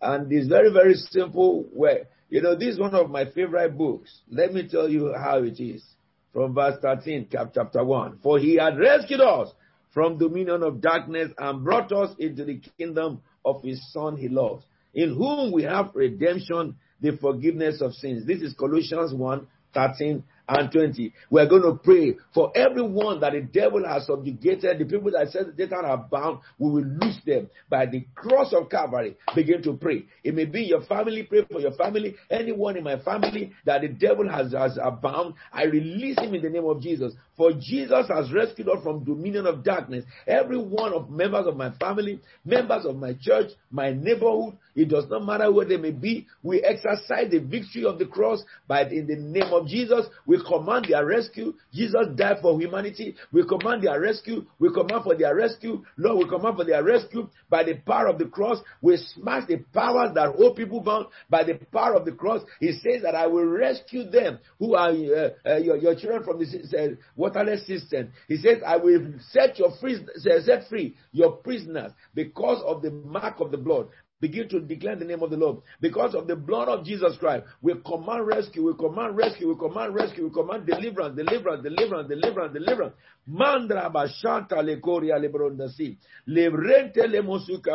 [0.00, 1.66] And it's very, very simple.
[1.72, 4.20] Where you know, this is one of my favorite books.
[4.28, 5.84] Let me tell you how it is.
[6.32, 8.18] From verse 13, chapter 1.
[8.22, 9.50] For he had rescued us
[9.94, 14.64] from dominion of darkness and brought us into the kingdom of his son he loves,
[14.92, 18.26] in whom we have redemption, the forgiveness of sins.
[18.26, 21.12] This is Colossians 1, 13 and 20.
[21.30, 25.52] We're going to pray for everyone that the devil has subjugated, the people that said
[25.56, 29.16] Satan are bound, we will loose them by the cross of Calvary.
[29.34, 30.04] Begin to pray.
[30.22, 33.88] It may be your family, pray for your family, anyone in my family that the
[33.88, 35.34] devil has, has bound.
[35.52, 37.12] I release him in the name of Jesus.
[37.36, 40.04] For Jesus has rescued us from dominion of darkness.
[40.26, 45.04] Every one of members of my family, members of my church, my neighborhood, it does
[45.08, 46.26] not matter where they may be.
[46.42, 50.06] We exercise the victory of the cross by in the name of Jesus.
[50.26, 51.54] We command their rescue.
[51.72, 53.16] Jesus died for humanity.
[53.32, 54.44] We command their rescue.
[54.58, 55.82] We command for their rescue.
[55.96, 58.58] Lord, we command for their rescue by the power of the cross.
[58.82, 62.42] We smash the powers that hold people bound by the power of the cross.
[62.60, 66.38] He says that I will rescue them who are uh, uh, your, your children from
[66.38, 68.12] the uh, waterless system.
[68.28, 73.40] He says, I will set your free, set free your prisoners because of the mark
[73.40, 73.88] of the blood.
[74.18, 75.58] Begin to declare the name of the Lord.
[75.78, 79.94] Because of the blood of Jesus Christ, we command rescue, we command rescue, we command
[79.94, 82.94] rescue, we command deliverance, deliverance, deliverance, deliverance, deliverance.
[83.28, 85.98] Mandra bashanta le koria le brondasi.
[86.26, 87.22] Le le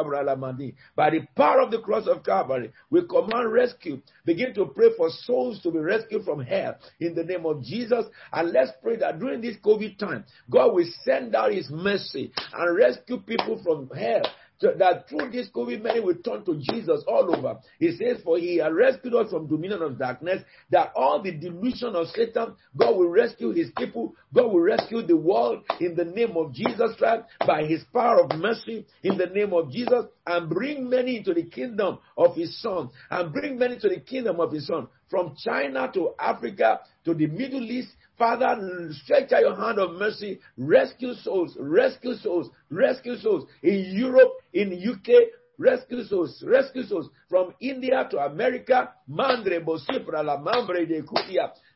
[0.04, 0.74] bralamandi.
[0.96, 4.02] By the power of the cross of Calvary, we command rescue.
[4.26, 8.06] Begin to pray for souls to be rescued from hell in the name of Jesus.
[8.34, 12.76] And let's pray that during this COVID time, God will send out his mercy and
[12.76, 14.24] rescue people from hell
[14.62, 17.60] that through this COVID, many will turn to Jesus all over.
[17.80, 21.96] He says, For he has rescued us from dominion of darkness, that all the delusion
[21.96, 26.38] of Satan, God will rescue his people, God will rescue the world in the name
[26.38, 30.90] of Jesus Christ by his power of mercy in the name of Jesus, and bring
[30.90, 34.68] many into the kingdom of his son, and bring many to the kingdom of his
[34.68, 37.90] son, from China to Africa to the Middle East
[38.22, 44.34] Father, stretch out your hand of mercy, rescue souls, rescue souls, rescue souls in Europe,
[44.54, 45.24] in UK,
[45.58, 48.92] rescue souls, rescue souls from India to America.
[49.10, 49.60] Mandre
[50.24, 51.02] la mambre de.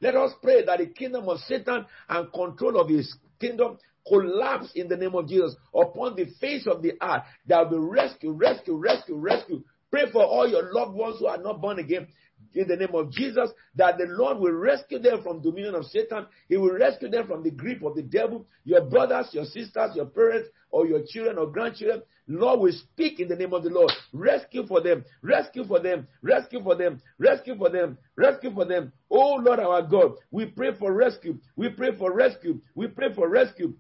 [0.01, 4.87] Let us pray that the kingdom of Satan and control of his kingdom collapse in
[4.87, 7.23] the name of Jesus upon the face of the earth.
[7.47, 9.63] There will be rescue, rescue, rescue, rescue.
[9.89, 12.07] Pray for all your loved ones who are not born again
[12.55, 16.25] in the name of Jesus, that the Lord will rescue them from dominion of Satan.
[16.47, 18.45] He will rescue them from the grip of the devil.
[18.63, 23.27] Your brothers, your sisters, your parents, or your children or grandchildren, Lord will speak in
[23.27, 23.91] the name of the Lord.
[24.11, 28.91] Rescue for them, rescue for them, rescue for them, rescue for them, rescue for them.
[29.11, 31.37] Oh Lord our God, we pray for rescue.
[31.55, 32.59] We pray for rescue.
[32.73, 33.75] We pray for rescue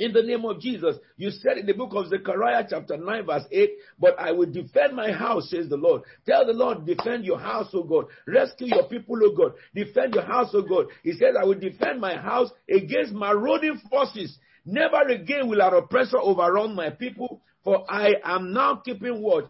[0.00, 0.96] in the name of Jesus.
[1.16, 4.96] You said in the book of Zechariah, chapter 9, verse 8, but I will defend
[4.96, 6.02] my house, says the Lord.
[6.26, 8.06] Tell the Lord, defend your house, O God.
[8.26, 9.52] Rescue your people, O God.
[9.74, 10.86] Defend your house, O God.
[11.04, 14.36] He says, I will defend my house against marauding forces.
[14.64, 19.44] Never again will an oppressor overrun my people, for I am now keeping watch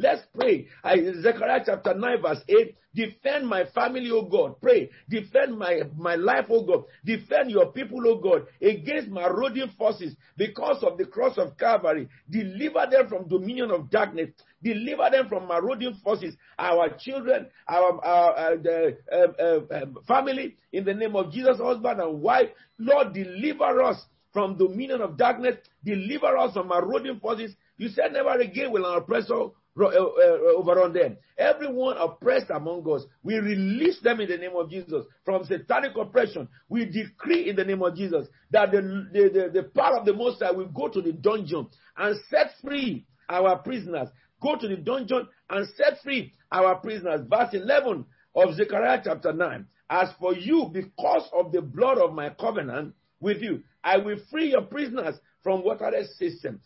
[0.00, 0.66] Let's pray.
[0.82, 2.74] I, Zechariah chapter 9, verse 8.
[2.94, 4.58] Defend my family, O God.
[4.60, 4.90] Pray.
[5.10, 6.84] Defend my, my life, O God.
[7.04, 12.08] Defend your people, O God, against marauding forces because of the cross of Calvary.
[12.30, 14.30] Deliver them from dominion of darkness.
[14.62, 16.34] Deliver them from marauding forces.
[16.58, 22.00] Our children, our, our uh, the, uh, uh, family, in the name of Jesus, husband
[22.00, 22.48] and wife.
[22.78, 25.56] Lord, deliver us from dominion of darkness.
[25.84, 27.54] Deliver us from marauding forces.
[27.76, 29.48] You said never again will an oppressor
[29.78, 31.16] uh, uh, overrun them.
[31.38, 36.48] Everyone oppressed among us, we release them in the name of Jesus from satanic oppression.
[36.68, 38.80] We decree in the name of Jesus that the,
[39.12, 42.52] the, the, the power of the Most High will go to the dungeon and set
[42.62, 44.08] free our prisoners.
[44.42, 47.20] Go to the dungeon and set free our prisoners.
[47.28, 48.04] Verse 11
[48.34, 49.66] of Zechariah chapter 9.
[49.88, 54.50] As for you, because of the blood of my covenant with you, I will free
[54.50, 56.60] your prisoners from whatever system.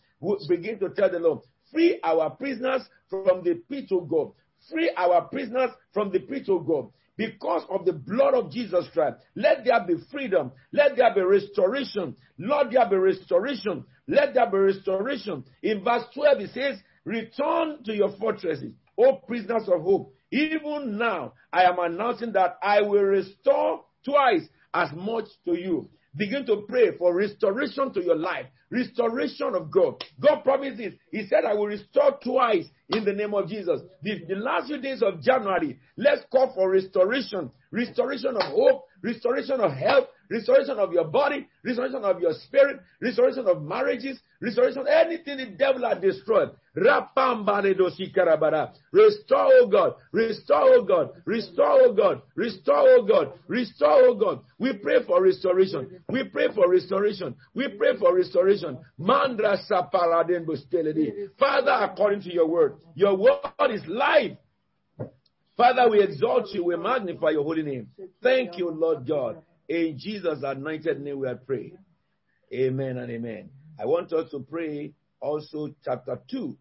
[0.47, 1.39] Begin to tell the Lord,
[1.75, 4.31] Free our prisoners from the pit, of God.
[4.71, 6.89] Free our prisoners from the pit, of God.
[7.17, 10.53] Because of the blood of Jesus Christ, let there be freedom.
[10.71, 12.15] Let there be restoration.
[12.37, 13.83] Lord, there be restoration.
[14.07, 15.43] Let there be restoration.
[15.63, 20.13] In verse 12, it says, Return to your fortresses, O prisoners of hope.
[20.31, 25.89] Even now, I am announcing that I will restore twice as much to you.
[26.15, 30.03] Begin to pray for restoration to your life, restoration of God.
[30.19, 33.81] God promises, He said, I will restore twice in the name of Jesus.
[34.03, 39.61] The, the last few days of January, let's call for restoration, restoration of hope, restoration
[39.61, 45.37] of health, restoration of your body, restoration of your spirit, restoration of marriages, restoration, anything
[45.37, 46.49] the devil has destroyed.
[46.75, 47.19] Restore,
[49.53, 54.41] oh God, restore, oh God, restore, oh God, restore, oh God, restore, oh God.
[54.57, 56.01] We pray for restoration.
[56.09, 57.35] We pray for restoration.
[57.53, 58.77] We pray for restoration.
[58.99, 59.57] Mandra
[61.39, 64.31] Father, according to your word, your word is life.
[65.57, 66.65] Father, we exalt you.
[66.65, 67.89] We magnify your holy name.
[68.21, 69.41] Thank you, Lord God.
[69.69, 71.77] In Jesus' anointed name we are praying.
[72.53, 73.49] Amen and amen.
[73.79, 76.55] I want us to pray also chapter 2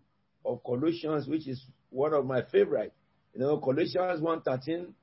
[0.45, 2.93] of Colossians, which is one of my favorite.
[3.35, 4.95] You know, Colossians 1 13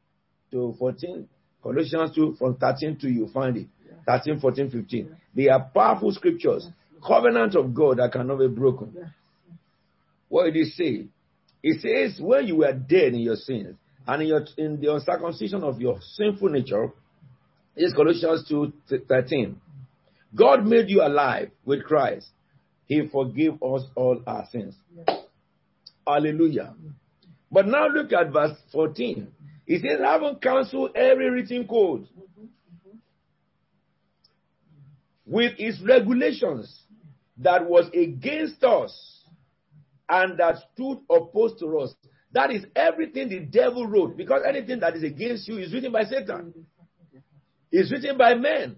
[0.52, 1.28] to 14.
[1.62, 3.68] Colossians 2 from 13 to you find it.
[4.08, 5.16] 13, 14, 15.
[5.36, 6.68] They are powerful scriptures.
[7.06, 9.12] Covenant of God that cannot be broken.
[10.28, 11.08] What did he say?
[11.62, 13.76] It says, when you were dead in your sins
[14.08, 16.92] and in, your, in the uncircumcision of your sinful nature,
[17.76, 18.74] is Colossians 2
[19.08, 19.60] 13.
[20.36, 22.28] God made you alive with Christ.
[22.86, 24.76] He forgave us all our sins.
[24.96, 25.20] Yes.
[26.06, 26.74] Hallelujah.
[27.52, 29.28] But now look at verse 14.
[29.66, 32.08] He says, having cancelled every written code
[35.26, 36.84] with its regulations
[37.38, 39.24] that was against us
[40.10, 41.94] and that stood opposed to us.
[42.34, 46.04] That is everything the devil wrote, because anything that is against you is written by
[46.04, 46.54] Satan.
[47.72, 48.78] It's written by men.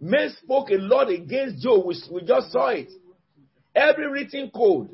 [0.00, 1.86] Men spoke a lot against Job.
[1.86, 2.92] We, we just saw it.
[3.74, 4.90] Every written code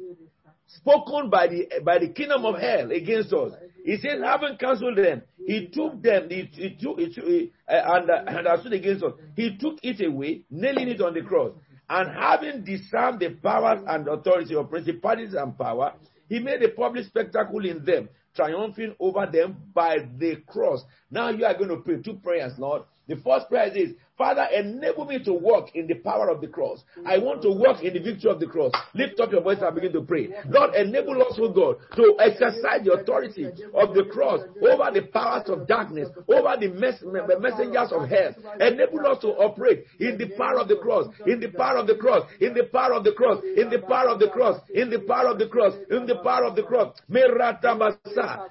[0.67, 3.53] spoken by the by the kingdom of hell against us.
[3.85, 8.11] He says, having cancelled them, he took them, he, he took, he, he, uh, and,
[8.11, 9.15] uh, and stood against us.
[9.35, 11.53] He took it away, nailing it on the cross.
[11.89, 15.95] And having disarmed the powers and authority of principalities and power,
[16.29, 20.85] he made a public spectacle in them, triumphing over them by the cross.
[21.11, 22.83] Now you are going to pray two prayers, Lord.
[23.07, 26.83] The first prayer is Father, enable me to walk in the power of the cross.
[27.07, 28.73] I want to walk in the victory of the cross.
[28.95, 30.29] Lift up your voice and begin to pray.
[30.49, 35.49] Lord, enable us, oh God, to exercise the authority of the cross over the powers
[35.49, 37.03] of darkness, over the mess-
[37.41, 38.35] messengers of hell.
[38.61, 41.95] Enable us to operate in the power of the cross, in the power of the
[41.95, 44.99] cross, in the power of the cross, in the power of the cross, in the
[44.99, 46.97] power of the cross, in the power of the cross.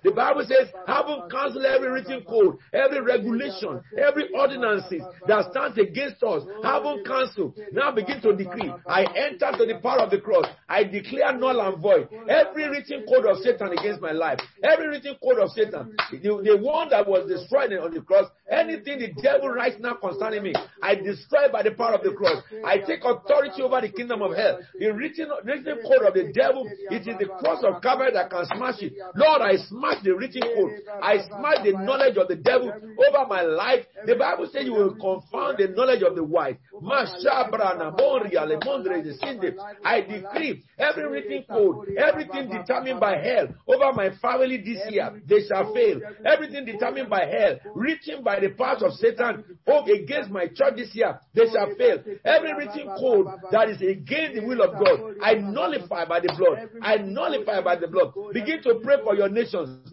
[0.03, 6.23] The Bible says, having cancelled every written code, every regulation, every ordinances that stands against
[6.23, 8.71] us, having cancelled, now begin to decree.
[8.85, 10.45] I enter to the power of the cross.
[10.69, 15.15] I declare null and void every written code of Satan against my life, every written
[15.23, 19.49] code of Satan, the, the one that was destroyed on the cross, anything the devil
[19.49, 22.43] writes now concerning me, I destroy by the power of the cross.
[22.65, 24.59] I take authority over the kingdom of hell.
[24.79, 28.45] The written, written code of the devil, it is the cross of Calvary that can
[28.55, 28.93] smash it.
[29.15, 30.71] Lord, I smash the written code.
[31.01, 33.85] I smash the knowledge of the devil over my life.
[34.05, 34.95] The Bible says you will
[35.47, 36.55] confound the knowledge of the wise.
[39.83, 45.45] I decree every written code, everything determined by hell over my family this year, they
[45.47, 45.99] shall fail.
[46.25, 51.19] Everything determined by hell, written by the powers of Satan, against my church this year,
[51.33, 51.97] they shall fail.
[52.23, 56.69] Every written code that is against the will of God, I nullify by the blood.
[56.81, 58.13] I nullify by the blood.
[58.33, 59.89] Begin to pray for your nations.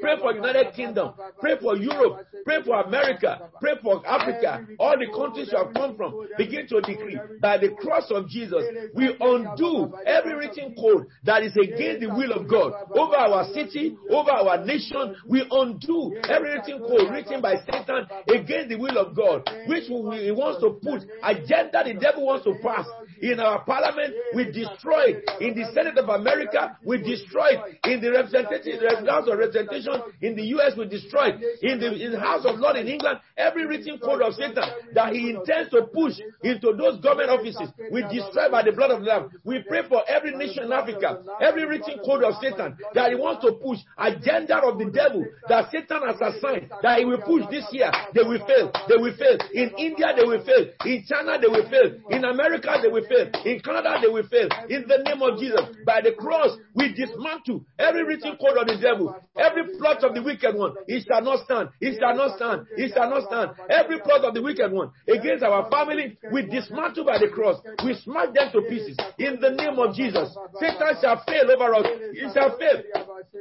[0.00, 1.12] Pray for United Kingdom.
[1.40, 2.26] Pray for Europe.
[2.44, 3.50] Pray for America.
[3.60, 4.61] Pray for Africa.
[4.78, 6.26] All the countries you have come from.
[6.38, 8.62] Begin to decree by the cross of Jesus,
[8.94, 13.96] we undo every written code that is against the will of God over our city,
[14.10, 15.16] over our nation.
[15.28, 20.30] We undo every written code written by Satan against the will of God, which he
[20.32, 22.86] wants to put agenda the devil wants to pass
[23.22, 25.30] in our parliament, we destroy it.
[25.40, 27.78] In the Senate of America, we destroy it.
[27.86, 31.62] In the representative House of Representation in the US, we destroy it.
[31.62, 35.14] In the, in the House of Lords in England, every written code of Satan that
[35.14, 39.06] he intends to push into those government offices, we destroy by the blood of the
[39.06, 39.30] Lamb.
[39.44, 43.46] We pray for every nation in Africa, every written code of Satan that he wants
[43.46, 47.70] to push, agenda of the devil that Satan has assigned that he will push this
[47.70, 47.90] year.
[48.14, 48.74] They will fail.
[48.90, 49.38] They will fail.
[49.54, 50.66] In India, they will fail.
[50.90, 52.02] In China, they will fail.
[52.10, 53.28] In America, they will fail fail.
[53.44, 54.48] In Canada, they will fail.
[54.68, 58.78] In the name of Jesus, by the cross, we dismantle every written code of the
[58.80, 60.74] devil, every plot of the wicked one.
[60.88, 61.70] It shall not stand.
[61.80, 62.66] It shall not stand.
[62.76, 63.50] It shall not stand.
[63.68, 67.60] Every plot of the wicked one against our family, we dismantle by the cross.
[67.84, 68.96] We smash them to pieces.
[69.18, 71.86] In the name of Jesus, Satan shall fail over us.
[72.12, 72.82] He shall fail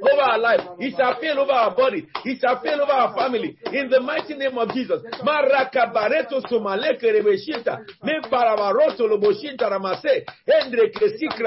[0.02, 0.62] over our life.
[0.80, 2.08] He shall fail over our body.
[2.24, 3.58] He shall fail over our family.
[3.72, 5.02] In the mighty name of Jesus.
[9.62, 10.92] Endre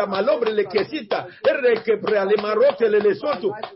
[0.06, 0.64] malobre le
[2.42, 3.00] marote le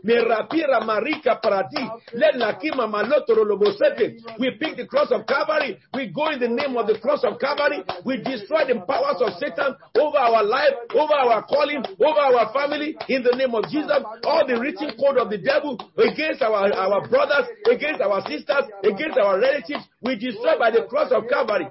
[0.03, 1.81] me rapira marica para ti,
[2.13, 4.17] let la kima malotoro lobosete.
[4.39, 7.39] We pick the cross of Calvary, we go in the name of the cross of
[7.39, 12.53] Calvary, we destroy the powers of Satan over our life, over our calling, over our
[12.53, 13.91] family, in the name of Jesus.
[14.23, 19.17] All the written code of the devil against our, our brothers, against our sisters, against
[19.17, 21.67] our relatives, we destroy by the cross of Calvary.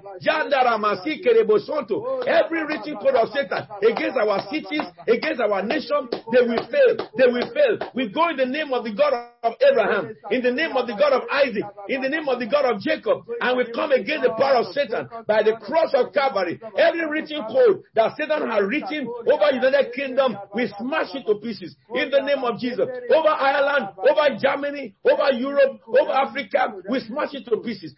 [2.27, 7.09] Every written code of Satan against our cities, against our nation, they will fail.
[7.17, 7.91] They will fail.
[7.95, 10.93] We go in the name of the God of Abraham, in the name of the
[10.93, 14.23] God of Isaac, in the name of the God of Jacob, and we come against
[14.23, 16.59] the power of Satan by the cross of Calvary.
[16.77, 21.75] Every written code that Satan has written over United Kingdom, we smash it to pieces
[21.95, 22.85] in the name of Jesus.
[23.09, 27.95] Over Ireland, over Germany, over Europe, over Africa, we smash it to pieces.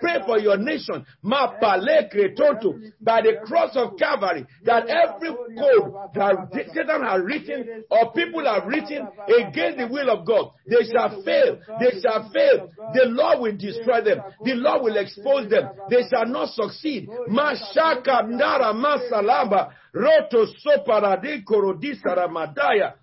[0.00, 1.04] Pray for your nation.
[1.22, 8.66] By the cross of Calvary, that every code that Satan has written or people have
[8.66, 11.58] written against the will of God, they shall fail.
[11.80, 12.68] They shall fail.
[12.94, 14.22] The Lord will destroy them.
[14.44, 15.68] The Lord will expose them.
[15.90, 17.08] They shall not succeed.
[17.28, 22.94] Mashaka ndara masalamba roto soparade korodisara madaya.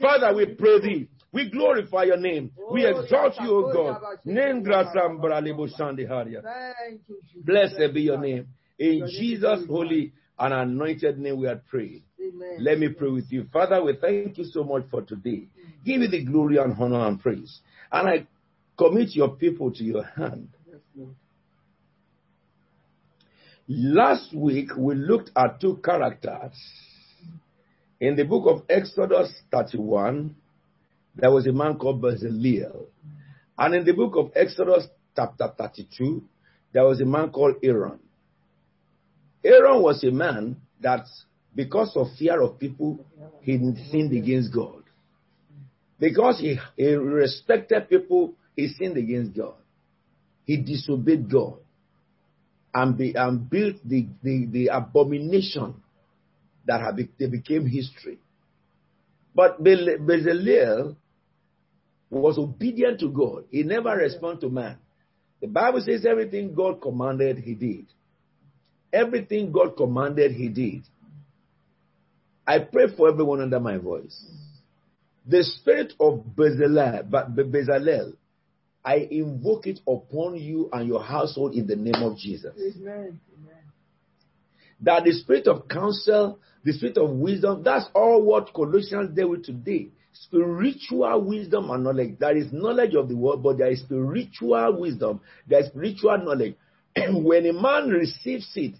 [0.00, 1.08] Father, we pray thee.
[1.32, 2.50] We glorify your name.
[2.72, 4.02] We exalt you, O God.
[7.44, 8.48] Blessed be your name.
[8.78, 12.02] In Jesus' holy and anointed name we are praying.
[12.58, 13.46] Let me pray with you.
[13.52, 15.48] Father, we thank you so much for today.
[15.84, 17.60] Give you the glory and honor and praise.
[17.92, 18.26] And I
[18.76, 20.48] commit your people to your hand.
[23.68, 26.52] Last week, we looked at two characters.
[28.00, 30.34] In the book of Exodus 31,
[31.14, 32.86] there was a man called Bezaleel.
[33.58, 36.22] And in the book of Exodus chapter 32,
[36.72, 37.98] there was a man called Aaron.
[39.44, 41.06] Aaron was a man that,
[41.54, 43.04] because of fear of people,
[43.42, 43.58] he
[43.90, 44.82] sinned against God.
[45.98, 49.54] Because he, he respected people, he sinned against God.
[50.44, 51.58] He disobeyed God
[52.72, 55.74] and, be, and built the, the, the abomination
[56.66, 58.18] that have, they became history.
[59.34, 60.96] But Bezaleel
[62.10, 63.44] was obedient to God.
[63.50, 64.78] He never responded to man.
[65.40, 67.86] The Bible says everything God commanded, he did.
[68.92, 70.82] Everything God commanded, he did.
[72.46, 74.24] I pray for everyone under my voice.
[75.26, 78.14] The spirit of Bezalel, Bezalel,
[78.84, 82.54] I invoke it upon you and your household in the name of Jesus.
[82.58, 83.20] Amen.
[84.80, 89.44] That the spirit of counsel, the spirit of wisdom, that's all what Colossians deal with
[89.44, 92.18] today spiritual wisdom and knowledge.
[92.18, 95.20] There is knowledge of the world, but there is spiritual wisdom.
[95.46, 96.56] There is spiritual knowledge.
[96.94, 98.74] And when a man receives it,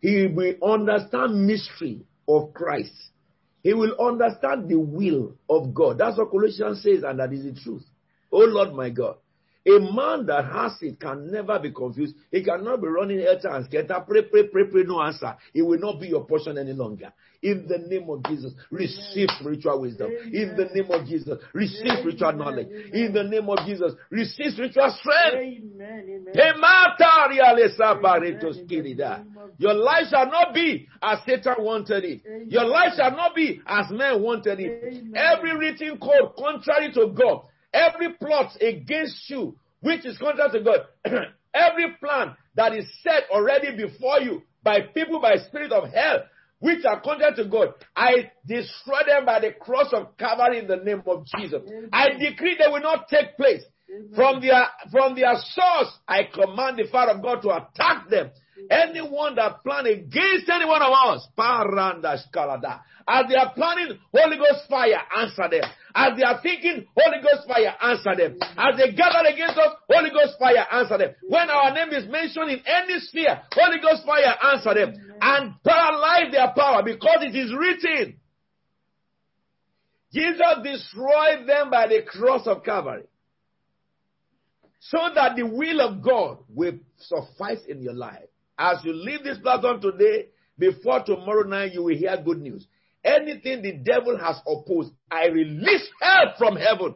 [0.00, 2.92] he will understand mystery of Christ.
[3.62, 5.98] He will understand the will of God.
[5.98, 7.84] That's what Colossians says, and that is the truth.
[8.32, 9.16] Oh Lord my God.
[9.64, 12.16] A man that has it can never be confused.
[12.32, 15.36] He cannot be running helter and skelter, pray, pray, pray, pray, no answer.
[15.54, 17.12] It will not be your portion any longer.
[17.42, 20.10] In the name of Jesus, receive spiritual wisdom.
[20.32, 22.68] In the name of Jesus, receive spiritual knowledge.
[22.92, 25.62] In the name of Jesus, receive spiritual strength.
[29.58, 32.22] Your life shall not be as Satan wanted it.
[32.48, 35.04] Your life shall not be as men wanted it.
[35.14, 37.42] Every written code contrary to God
[37.72, 40.80] Every plot against you, which is contrary to God,
[41.54, 46.24] every plan that is set already before you by people by spirit of hell,
[46.60, 50.76] which are contrary to God, I destroy them by the cross of Calvary in the
[50.76, 51.62] name of Jesus.
[51.66, 51.88] Amen.
[51.92, 53.62] I decree they will not take place.
[54.14, 58.30] From their from their source, I command the fire of God to attack them
[58.70, 61.28] Anyone that plan against any one of us,
[63.08, 65.70] as they are planning, Holy Ghost fire, answer them.
[65.94, 68.38] As they are thinking, Holy Ghost fire, answer them.
[68.56, 71.14] As they gather against us, Holy Ghost fire, answer them.
[71.28, 74.94] When our name is mentioned in any sphere, Holy Ghost fire, answer them.
[75.20, 78.16] And paralyze their power because it is written.
[80.12, 83.04] Jesus destroyed them by the cross of Calvary.
[84.80, 88.28] So that the will of God will suffice in your life.
[88.62, 92.64] As you leave this platform today, before tomorrow night, you will hear good news.
[93.04, 96.94] Anything the devil has opposed, I release help from heaven.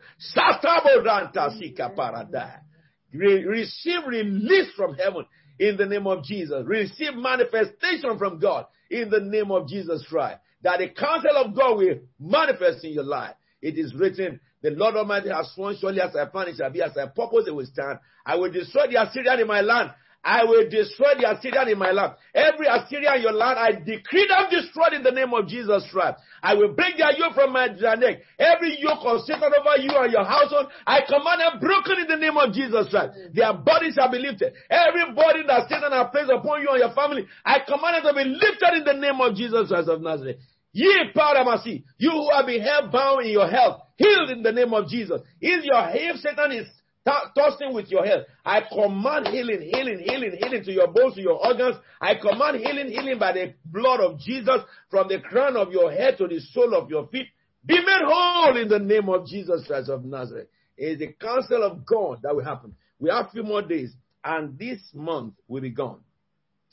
[3.12, 5.26] Receive release from heaven
[5.58, 6.62] in the name of Jesus.
[6.64, 10.38] Receive manifestation from God in the name of Jesus Christ.
[10.62, 13.34] That the counsel of God will manifest in your life.
[13.60, 16.80] It is written, the Lord Almighty has sworn surely as I plan it shall be,
[16.82, 17.98] as I purpose it will stand.
[18.24, 19.90] I will destroy the Assyrian in my land
[20.26, 22.18] I will destroy the Assyrian in my land.
[22.34, 26.18] Every Assyrian in your land, I decree them destroyed in the name of Jesus Christ.
[26.42, 28.26] I will break their yoke from my neck.
[28.34, 32.18] Every yoke of Satan over you and your household, I command them broken in the
[32.18, 33.14] name of Jesus Christ.
[33.38, 34.50] Their bodies shall be lifted.
[34.68, 38.14] Every body that Satan has placed upon you and your family, I command them to
[38.18, 40.42] be lifted in the name of Jesus Christ of Nazareth.
[40.74, 44.74] Ye paramasi, you who have been held bound in your health, healed in the name
[44.74, 45.22] of Jesus.
[45.40, 46.66] Is your if Satan is
[47.06, 48.26] tossing with your head.
[48.44, 51.76] I command healing, healing, healing, healing to your bones, to your organs.
[52.00, 54.60] I command healing, healing by the blood of Jesus
[54.90, 57.26] from the crown of your head to the sole of your feet.
[57.64, 60.48] Be made whole in the name of Jesus Christ of Nazareth.
[60.76, 62.74] It is the counsel of God that will happen.
[62.98, 63.92] We have a few more days,
[64.24, 66.00] and this month will be gone.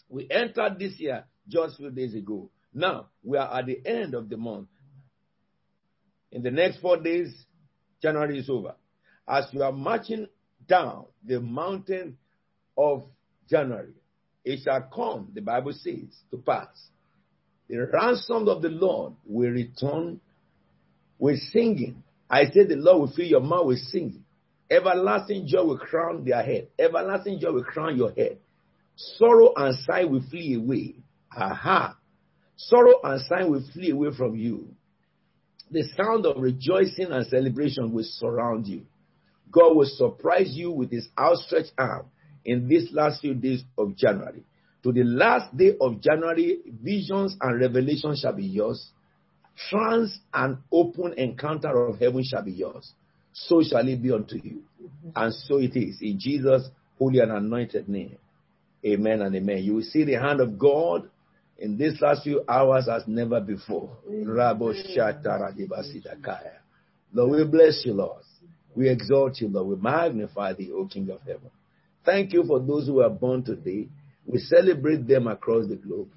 [0.10, 2.50] We entered this year just a few days ago.
[2.74, 4.68] Now we are at the end of the month.
[6.32, 7.32] In the next four days,
[8.02, 8.76] January is over
[9.28, 10.28] as you are marching
[10.68, 12.18] down the mountain
[12.78, 13.04] of
[13.50, 13.94] January,
[14.44, 16.68] it shall come, the Bible says, to pass.
[17.70, 20.20] The ransom of the Lord will return
[21.18, 22.04] with singing.
[22.30, 24.24] I say the Lord will fill your mouth with singing.
[24.70, 26.68] Everlasting joy will crown their head.
[26.78, 28.40] Everlasting joy will crown your head.
[28.96, 30.96] Sorrow and sigh will flee away.
[31.36, 31.98] Aha.
[32.56, 34.70] Sorrow and sigh will flee away from you.
[35.72, 38.86] The sound of rejoicing and celebration will surround you.
[39.54, 42.08] God will surprise you with his outstretched arm
[42.44, 44.44] in these last few days of January.
[44.84, 48.90] To the last day of January, visions and revelations shall be yours.
[49.70, 52.92] Trance and open encounter of heaven shall be yours.
[53.32, 54.64] So shall it be unto you.
[54.82, 55.10] Mm-hmm.
[55.16, 56.68] And so it is in Jesus'
[56.98, 58.18] holy and anointed name.
[58.86, 59.64] Amen and amen.
[59.64, 61.10] You will see the hand of God
[61.58, 63.96] in these last few hours as never before.
[67.14, 68.24] Lord, we bless you, Lord.
[68.76, 69.68] We exalt you, Lord.
[69.68, 71.52] We magnify the O King of heaven.
[72.06, 73.90] Thank you for those who are born today.
[74.26, 76.10] We celebrate them across the globe.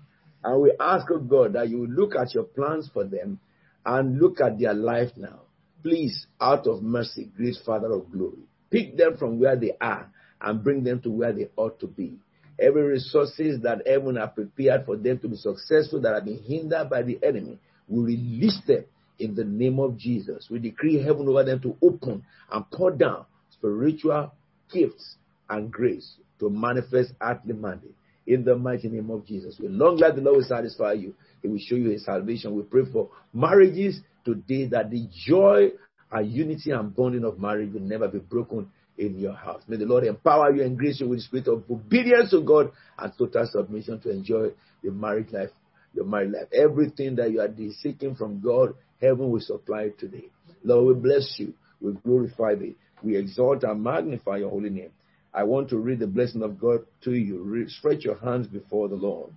[0.43, 3.41] And we ask, oh God, that you look at your plans for them
[3.85, 5.43] and look at their life now.
[5.83, 10.11] Please, out of mercy, great Father of glory, pick them from where they are
[10.41, 12.19] and bring them to where they ought to be.
[12.59, 16.89] Every resources that heaven have prepared for them to be successful that have been hindered
[16.91, 18.85] by the enemy, we release them
[19.19, 20.49] in the name of Jesus.
[20.51, 24.33] We decree heaven over them to open and pour down spiritual
[24.73, 25.17] gifts
[25.49, 27.95] and grace to manifest at the mandate.
[28.27, 29.57] In the mighty name of Jesus.
[29.61, 31.15] We long life, the Lord will satisfy you.
[31.43, 32.57] He will show you his salvation.
[32.57, 35.69] We pray for marriages today that the joy
[36.11, 38.69] and unity and bonding of marriage will never be broken
[38.99, 39.63] in your house.
[39.69, 42.73] May the Lord empower you and grace you with the spirit of obedience to God
[42.99, 44.49] and total submission to enjoy
[44.83, 45.51] the marriage life,
[45.95, 46.49] your married life.
[46.53, 47.49] Everything that you are
[47.81, 50.31] seeking from God Heaven will supply today.
[50.65, 51.55] Lord, we bless you.
[51.81, 52.75] We glorify thee.
[53.03, 54.91] We exalt and magnify your holy name.
[55.35, 57.67] I want to read the blessing of God to you.
[57.69, 59.31] Stretch your hands before the Lord.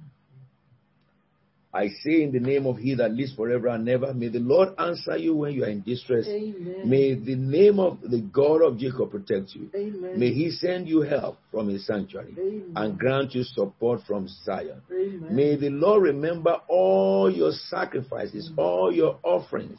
[1.71, 4.69] I say in the name of He that lives forever and ever, may the Lord
[4.79, 6.25] answer you when you are in distress.
[6.27, 6.81] Amen.
[6.89, 9.69] May the name of the God of Jacob protect you.
[9.75, 10.19] Amen.
[10.19, 12.73] May He send you help from His sanctuary Amen.
[12.75, 14.81] and grant you support from Zion.
[14.91, 15.35] Amen.
[15.35, 18.57] May the Lord remember all your sacrifices, mm.
[18.57, 19.77] all your offerings,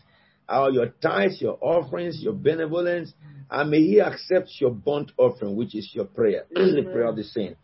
[0.49, 3.13] all your tithes, your offerings, your benevolence,
[3.51, 7.25] and may He accept your burnt offering, which is your prayer, the prayer of the
[7.25, 7.57] saint.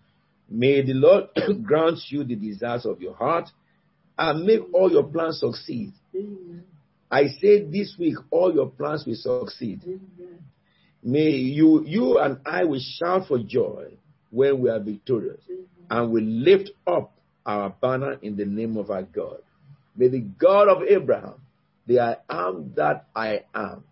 [0.49, 1.27] May the Lord
[1.63, 3.51] grant you the desires of your heart
[4.19, 5.93] and make all your plans succeed.
[6.15, 6.65] Amen.
[7.11, 9.83] I say this week, all your plans will succeed.
[9.85, 10.41] Amen.
[11.03, 13.93] May you, you and I will shout for joy
[14.31, 15.41] when we are victorious
[15.89, 17.13] and will lift up
[17.45, 19.39] our banner in the name of our God.
[19.97, 21.35] May the God of Abraham,
[21.87, 23.85] the I am that I am,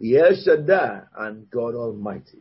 [0.00, 2.38] the El Shaddai and God Almighty,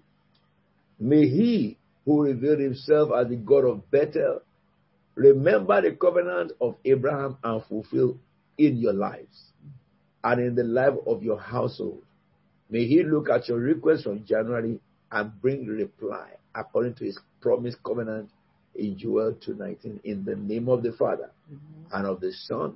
[0.98, 4.42] may He who revealed Himself as the God of Bethel
[5.20, 8.18] remember the covenant of Abraham and fulfill
[8.58, 9.52] in your lives
[10.24, 12.04] and in the life of your household.
[12.70, 14.80] May He look at your request from January
[15.12, 18.30] and bring reply according to His promised covenant
[18.76, 20.00] in Joel 2:19.
[20.04, 21.32] In the name of the Father
[21.92, 22.76] and of the Son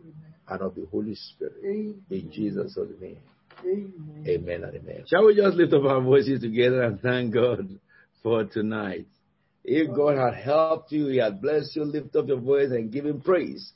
[0.50, 1.64] and of the Holy Spirit.
[1.64, 3.18] In Jesus' holy name.
[3.66, 4.26] Amen.
[4.28, 5.04] Amen and amen.
[5.08, 7.80] Shall we just lift up our voices together and thank God
[8.22, 9.08] for tonight?
[9.64, 13.06] If God had helped you, He had blessed you, lift up your voice and give
[13.06, 13.72] Him praise.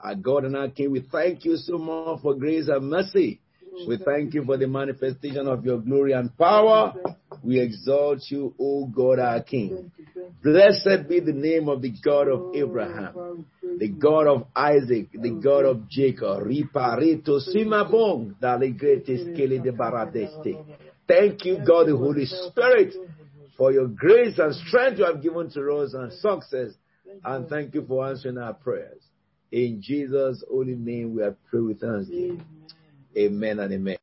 [0.00, 3.40] Our God and our King, we thank you so much for grace and mercy.
[3.86, 6.94] We thank you for the manifestation of your glory and power.
[7.42, 9.90] We exalt you, O God, our King.
[10.42, 13.46] Blessed be the name of the God of Abraham,
[13.78, 16.44] the God of Isaac, the God of Jacob.
[16.44, 20.54] Riparito simabong daligretes kele de baradeste.
[21.08, 22.94] Thank you, God, the Holy Spirit,
[23.56, 26.72] for your grace and strength you have given to us and success.
[27.24, 29.02] And thank you for answering our prayers.
[29.52, 32.44] In Jesus' holy name, we have prayed with thanksgiving.
[33.16, 33.96] Amen and amen.